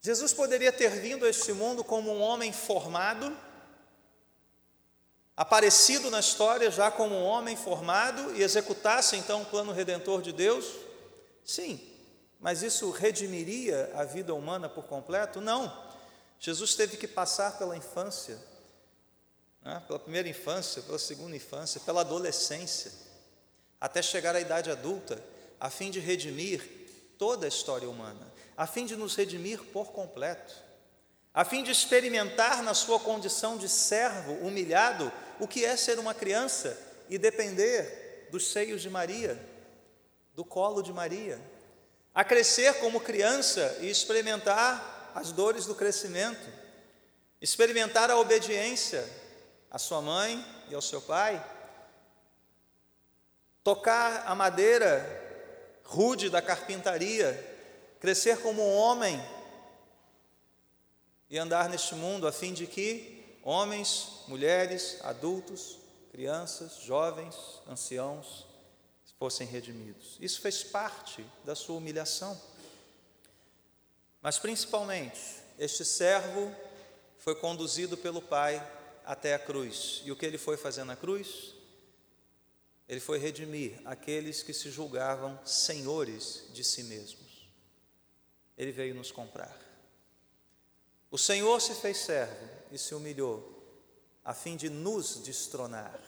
Jesus 0.00 0.32
poderia 0.32 0.72
ter 0.72 0.90
vindo 0.90 1.24
a 1.24 1.28
este 1.28 1.52
mundo 1.52 1.82
como 1.82 2.12
um 2.12 2.20
homem 2.20 2.52
formado, 2.52 3.36
aparecido 5.36 6.10
na 6.10 6.20
história 6.20 6.70
já 6.70 6.90
como 6.90 7.14
um 7.14 7.24
homem 7.24 7.56
formado 7.56 8.36
e 8.36 8.42
executasse 8.42 9.16
então 9.16 9.42
o 9.42 9.46
plano 9.46 9.72
redentor 9.72 10.22
de 10.22 10.32
Deus? 10.32 10.66
Sim, 11.44 11.80
mas 12.38 12.62
isso 12.62 12.90
redimiria 12.90 13.90
a 13.94 14.04
vida 14.04 14.34
humana 14.34 14.68
por 14.68 14.84
completo? 14.84 15.40
Não. 15.40 15.88
Jesus 16.38 16.74
teve 16.76 16.96
que 16.96 17.08
passar 17.08 17.58
pela 17.58 17.76
infância, 17.76 18.38
né? 19.62 19.82
pela 19.86 19.98
primeira 19.98 20.28
infância, 20.28 20.82
pela 20.82 20.98
segunda 20.98 21.34
infância, 21.34 21.80
pela 21.80 22.02
adolescência, 22.02 22.92
até 23.80 24.00
chegar 24.00 24.36
à 24.36 24.40
idade 24.40 24.70
adulta, 24.70 25.20
a 25.58 25.68
fim 25.68 25.90
de 25.90 25.98
redimir 25.98 26.62
toda 27.18 27.46
a 27.46 27.48
história 27.48 27.90
humana, 27.90 28.24
a 28.58 28.66
fim 28.66 28.84
de 28.84 28.94
nos 28.94 29.16
redimir 29.16 29.62
por 29.72 29.92
completo 29.92 30.68
a 31.38 31.44
fim 31.44 31.62
de 31.62 31.70
experimentar 31.70 32.64
na 32.64 32.74
sua 32.74 32.98
condição 32.98 33.56
de 33.56 33.68
servo 33.68 34.32
humilhado 34.44 35.12
o 35.38 35.46
que 35.46 35.64
é 35.64 35.76
ser 35.76 35.96
uma 36.00 36.12
criança 36.12 36.76
e 37.08 37.16
depender 37.16 38.26
dos 38.32 38.50
seios 38.50 38.82
de 38.82 38.90
Maria, 38.90 39.40
do 40.34 40.44
colo 40.44 40.82
de 40.82 40.92
Maria, 40.92 41.40
a 42.12 42.24
crescer 42.24 42.74
como 42.80 43.00
criança 43.00 43.78
e 43.80 43.88
experimentar 43.88 45.12
as 45.14 45.30
dores 45.30 45.64
do 45.64 45.76
crescimento, 45.76 46.44
experimentar 47.40 48.10
a 48.10 48.18
obediência 48.18 49.08
à 49.70 49.78
sua 49.78 50.02
mãe 50.02 50.44
e 50.68 50.74
ao 50.74 50.82
seu 50.82 51.00
pai, 51.00 51.40
tocar 53.62 54.24
a 54.26 54.34
madeira 54.34 55.06
rude 55.84 56.28
da 56.28 56.42
carpintaria, 56.42 57.47
crescer 58.00 58.40
como 58.40 58.62
um 58.62 58.76
homem 58.76 59.20
e 61.30 61.38
andar 61.38 61.68
neste 61.68 61.94
mundo 61.94 62.26
a 62.26 62.32
fim 62.32 62.52
de 62.52 62.66
que 62.66 63.38
homens, 63.42 64.22
mulheres, 64.26 64.98
adultos, 65.02 65.78
crianças, 66.10 66.80
jovens, 66.82 67.34
anciãos 67.66 68.46
fossem 69.18 69.46
redimidos. 69.46 70.16
Isso 70.20 70.40
fez 70.40 70.62
parte 70.62 71.24
da 71.44 71.54
sua 71.54 71.76
humilhação. 71.76 72.40
Mas 74.22 74.38
principalmente, 74.38 75.20
este 75.58 75.84
servo 75.84 76.54
foi 77.18 77.34
conduzido 77.34 77.96
pelo 77.96 78.22
Pai 78.22 78.64
até 79.04 79.34
a 79.34 79.38
cruz. 79.38 80.02
E 80.04 80.12
o 80.12 80.16
que 80.16 80.24
ele 80.24 80.38
foi 80.38 80.56
fazer 80.56 80.84
na 80.84 80.96
cruz? 80.96 81.54
Ele 82.88 83.00
foi 83.00 83.18
redimir 83.18 83.80
aqueles 83.84 84.42
que 84.42 84.54
se 84.54 84.70
julgavam 84.70 85.38
senhores 85.44 86.44
de 86.52 86.64
si 86.64 86.84
mesmos. 86.84 87.27
Ele 88.58 88.72
veio 88.72 88.94
nos 88.94 89.12
comprar. 89.12 89.56
O 91.10 91.16
Senhor 91.16 91.60
se 91.60 91.74
fez 91.74 91.98
servo 91.98 92.48
e 92.72 92.76
se 92.76 92.92
humilhou, 92.92 93.54
a 94.24 94.34
fim 94.34 94.56
de 94.56 94.68
nos 94.68 95.22
destronar, 95.22 95.98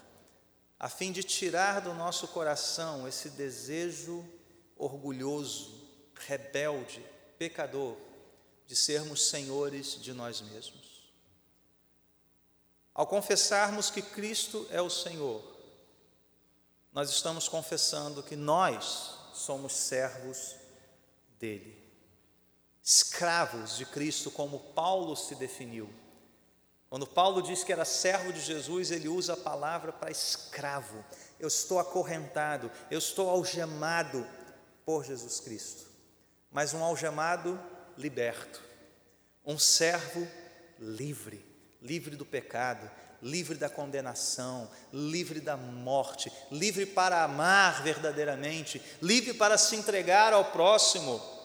a 0.78 0.88
fim 0.88 1.12
de 1.12 1.22
tirar 1.22 1.80
do 1.80 1.94
nosso 1.94 2.26
coração 2.28 3.06
esse 3.06 3.30
desejo 3.30 4.28
orgulhoso, 4.76 5.88
rebelde, 6.14 7.04
pecador, 7.38 7.96
de 8.66 8.74
sermos 8.74 9.28
senhores 9.28 10.00
de 10.00 10.12
nós 10.12 10.40
mesmos. 10.40 11.12
Ao 12.92 13.06
confessarmos 13.06 13.90
que 13.90 14.02
Cristo 14.02 14.66
é 14.70 14.82
o 14.82 14.90
Senhor, 14.90 15.42
nós 16.92 17.10
estamos 17.10 17.48
confessando 17.48 18.22
que 18.22 18.36
nós 18.36 19.14
somos 19.32 19.72
servos 19.72 20.56
dele 21.38 21.79
escravos 22.90 23.76
de 23.76 23.86
Cristo, 23.86 24.32
como 24.32 24.58
Paulo 24.58 25.14
se 25.14 25.36
definiu. 25.36 25.88
Quando 26.88 27.06
Paulo 27.06 27.40
diz 27.40 27.62
que 27.62 27.72
era 27.72 27.84
servo 27.84 28.32
de 28.32 28.40
Jesus, 28.40 28.90
ele 28.90 29.06
usa 29.06 29.34
a 29.34 29.36
palavra 29.36 29.92
para 29.92 30.10
escravo. 30.10 31.04
Eu 31.38 31.46
estou 31.46 31.78
acorrentado, 31.78 32.68
eu 32.90 32.98
estou 32.98 33.30
algemado 33.30 34.26
por 34.84 35.04
Jesus 35.04 35.38
Cristo. 35.38 35.88
Mas 36.50 36.74
um 36.74 36.82
algemado 36.82 37.60
liberto, 37.96 38.60
um 39.46 39.56
servo 39.56 40.26
livre, 40.76 41.44
livre 41.80 42.16
do 42.16 42.26
pecado, 42.26 42.90
livre 43.22 43.56
da 43.56 43.70
condenação, 43.70 44.68
livre 44.92 45.38
da 45.38 45.56
morte, 45.56 46.32
livre 46.50 46.86
para 46.86 47.22
amar 47.22 47.84
verdadeiramente, 47.84 48.82
livre 49.00 49.32
para 49.32 49.56
se 49.56 49.76
entregar 49.76 50.32
ao 50.32 50.46
próximo 50.46 51.39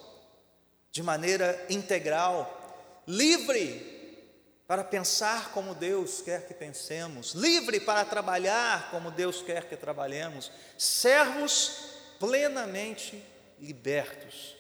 de 0.96 1.04
maneira 1.04 1.66
integral, 1.70 3.04
livre 3.06 4.24
para 4.66 4.82
pensar 4.82 5.52
como 5.52 5.76
Deus 5.76 6.22
quer 6.22 6.48
que 6.48 6.54
pensemos, 6.54 7.34
livre 7.34 7.82
para 7.82 8.06
trabalhar 8.06 8.90
como 8.92 9.12
Deus 9.12 9.42
quer 9.42 9.68
que 9.68 9.76
trabalhemos, 9.76 10.50
servos 10.78 11.90
plenamente 12.18 13.22
libertos 13.60 14.56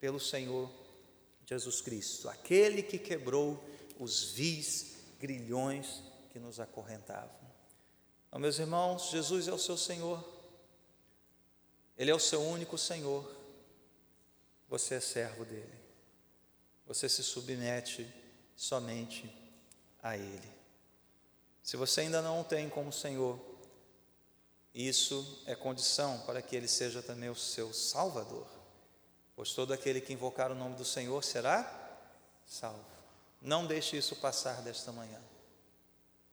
pelo 0.00 0.18
Senhor 0.18 0.68
Jesus 1.46 1.80
Cristo, 1.80 2.28
aquele 2.28 2.82
que 2.82 2.98
quebrou 2.98 3.62
os 4.00 4.32
vis 4.32 4.96
grilhões 5.20 6.02
que 6.32 6.40
nos 6.40 6.58
acorrentavam. 6.58 7.30
Então, 8.26 8.40
meus 8.40 8.58
irmãos, 8.58 9.10
Jesus 9.10 9.46
é 9.46 9.52
o 9.52 9.58
seu 9.58 9.76
Senhor, 9.76 10.28
Ele 11.96 12.10
é 12.10 12.14
o 12.14 12.18
seu 12.18 12.42
único 12.42 12.76
Senhor, 12.76 13.37
você 14.68 14.96
é 14.96 15.00
servo 15.00 15.44
dele, 15.44 15.78
você 16.86 17.08
se 17.08 17.22
submete 17.22 18.06
somente 18.54 19.32
a 20.02 20.16
Ele. 20.16 20.52
Se 21.62 21.76
você 21.76 22.02
ainda 22.02 22.22
não 22.22 22.40
o 22.40 22.44
tem 22.44 22.68
como 22.68 22.92
Senhor, 22.92 23.38
isso 24.74 25.42
é 25.46 25.54
condição 25.54 26.20
para 26.20 26.42
que 26.42 26.54
Ele 26.54 26.68
seja 26.68 27.02
também 27.02 27.28
o 27.28 27.34
seu 27.34 27.72
Salvador, 27.72 28.46
pois 29.34 29.52
todo 29.52 29.72
aquele 29.72 30.00
que 30.00 30.12
invocar 30.12 30.52
o 30.52 30.54
nome 30.54 30.76
do 30.76 30.84
Senhor 30.84 31.22
será 31.24 31.74
salvo. 32.46 32.84
Não 33.40 33.66
deixe 33.66 33.96
isso 33.96 34.16
passar 34.16 34.62
desta 34.62 34.90
manhã. 34.92 35.20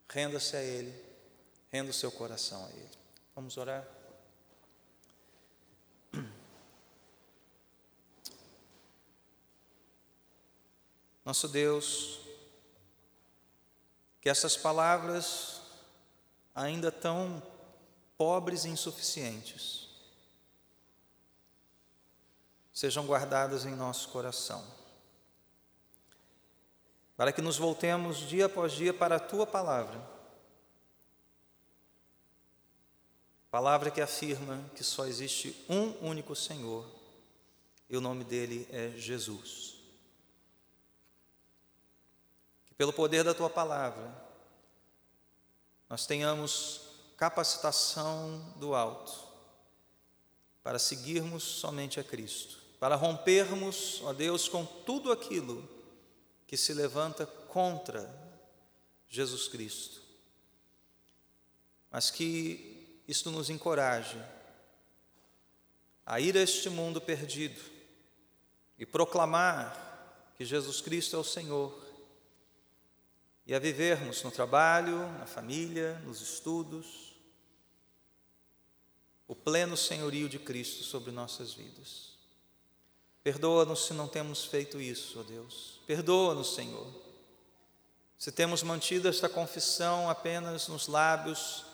Renda-se 0.09 0.55
a 0.55 0.61
Ele, 0.61 0.93
renda 1.71 1.91
o 1.91 1.93
seu 1.93 2.11
coração 2.11 2.65
a 2.65 2.69
Ele. 2.69 2.91
Vamos 3.35 3.57
orar? 3.57 3.94
Nosso 11.25 11.47
Deus, 11.47 12.19
que 14.21 14.29
essas 14.29 14.55
palavras, 14.55 15.59
ainda 16.53 16.91
tão 16.91 17.41
pobres 18.15 18.63
e 18.63 18.69
insuficientes, 18.69 19.89
sejam 22.71 23.07
guardadas 23.07 23.65
em 23.65 23.75
nosso 23.75 24.09
coração, 24.09 24.63
para 27.17 27.33
que 27.33 27.41
nos 27.41 27.57
voltemos 27.57 28.17
dia 28.19 28.45
após 28.45 28.73
dia 28.73 28.93
para 28.93 29.15
a 29.15 29.19
tua 29.19 29.47
palavra, 29.47 29.99
palavra 33.49 33.89
que 33.89 34.01
afirma 34.01 34.63
que 34.75 34.83
só 34.83 35.07
existe 35.07 35.65
um 35.67 36.07
único 36.07 36.35
Senhor 36.35 36.85
e 37.89 37.97
o 37.97 38.01
nome 38.01 38.23
dele 38.23 38.67
é 38.69 38.89
Jesus 38.91 39.74
pelo 42.77 42.93
poder 42.93 43.23
da 43.23 43.33
tua 43.33 43.49
palavra, 43.49 44.13
nós 45.89 46.05
tenhamos 46.05 46.81
capacitação 47.17 48.53
do 48.57 48.75
alto 48.75 49.25
para 50.63 50.79
seguirmos 50.79 51.43
somente 51.43 51.99
a 51.99 52.03
Cristo, 52.03 52.57
para 52.79 52.95
rompermos, 52.95 54.01
ó 54.03 54.11
Deus, 54.11 54.49
com 54.49 54.65
tudo 54.65 55.11
aquilo 55.11 55.67
que 56.47 56.57
se 56.57 56.73
levanta 56.73 57.25
contra 57.25 58.09
Jesus 59.07 59.47
Cristo. 59.47 60.01
Mas 61.89 62.09
que 62.09 63.01
isto 63.07 63.31
nos 63.31 63.49
encoraje 63.49 64.21
a 66.05 66.19
ir 66.19 66.35
a 66.35 66.41
este 66.41 66.69
mundo 66.69 66.99
perdido 66.99 67.61
e 68.77 68.85
proclamar 68.85 70.33
que 70.37 70.43
Jesus 70.43 70.81
Cristo 70.81 71.15
é 71.15 71.19
o 71.19 71.23
Senhor 71.23 71.84
e 73.45 73.53
a 73.53 73.59
vivermos 73.59 74.23
no 74.23 74.31
trabalho, 74.31 75.07
na 75.19 75.27
família, 75.27 75.99
nos 76.05 76.21
estudos, 76.21 77.15
o 79.27 79.35
pleno 79.35 79.77
senhorio 79.77 80.27
de 80.27 80.39
Cristo 80.39 80.83
sobre 80.83 81.11
nossas 81.11 81.53
vidas. 81.53 82.15
Perdoa-nos 83.23 83.85
se 83.85 83.93
não 83.93 84.07
temos 84.07 84.45
feito 84.45 84.79
isso, 84.79 85.19
ó 85.19 85.23
Deus. 85.23 85.79
Perdoa-nos, 85.87 86.53
Senhor. 86.53 86.87
Se 88.17 88.31
temos 88.31 88.63
mantido 88.63 89.07
esta 89.07 89.27
confissão 89.27 90.09
apenas 90.09 90.67
nos 90.67 90.87
lábios, 90.87 91.65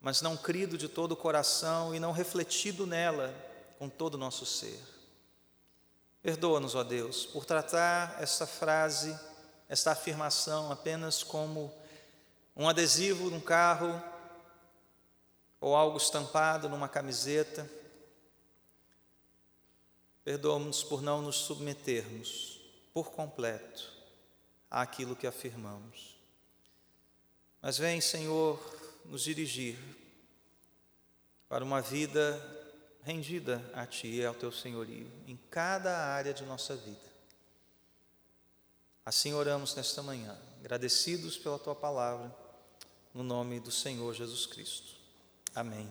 mas 0.00 0.20
não 0.20 0.36
crido 0.36 0.76
de 0.76 0.88
todo 0.88 1.12
o 1.12 1.16
coração 1.16 1.94
e 1.94 2.00
não 2.00 2.12
refletido 2.12 2.86
nela 2.86 3.34
com 3.78 3.88
todo 3.88 4.14
o 4.14 4.18
nosso 4.18 4.44
ser. 4.44 4.78
Perdoa-nos, 6.22 6.74
ó 6.74 6.82
Deus, 6.82 7.26
por 7.26 7.44
tratar 7.44 8.22
esta 8.22 8.46
frase 8.46 9.18
esta 9.68 9.92
afirmação 9.92 10.70
apenas 10.70 11.22
como 11.22 11.72
um 12.56 12.68
adesivo 12.68 13.30
num 13.30 13.40
carro 13.40 14.02
ou 15.60 15.74
algo 15.74 15.96
estampado 15.96 16.68
numa 16.68 16.88
camiseta. 16.88 17.68
Perdoa-nos 20.22 20.82
por 20.82 21.02
não 21.02 21.20
nos 21.20 21.36
submetermos 21.36 22.60
por 22.92 23.10
completo 23.10 23.92
àquilo 24.70 25.16
que 25.16 25.26
afirmamos. 25.26 26.16
Mas 27.60 27.78
vem, 27.78 28.00
Senhor, 28.00 28.58
nos 29.04 29.22
dirigir 29.22 29.78
para 31.48 31.64
uma 31.64 31.80
vida 31.80 32.40
rendida 33.02 33.62
a 33.74 33.86
Ti 33.86 34.08
e 34.08 34.24
ao 34.24 34.34
Teu 34.34 34.52
senhorio 34.52 35.10
em 35.26 35.36
cada 35.50 35.96
área 35.96 36.32
de 36.34 36.44
nossa 36.44 36.76
vida. 36.76 37.13
Assim 39.06 39.34
oramos 39.34 39.74
nesta 39.74 40.02
manhã, 40.02 40.36
agradecidos 40.60 41.36
pela 41.36 41.58
tua 41.58 41.74
palavra, 41.74 42.34
no 43.12 43.22
nome 43.22 43.60
do 43.60 43.70
Senhor 43.70 44.14
Jesus 44.14 44.46
Cristo. 44.46 44.94
Amém. 45.54 45.90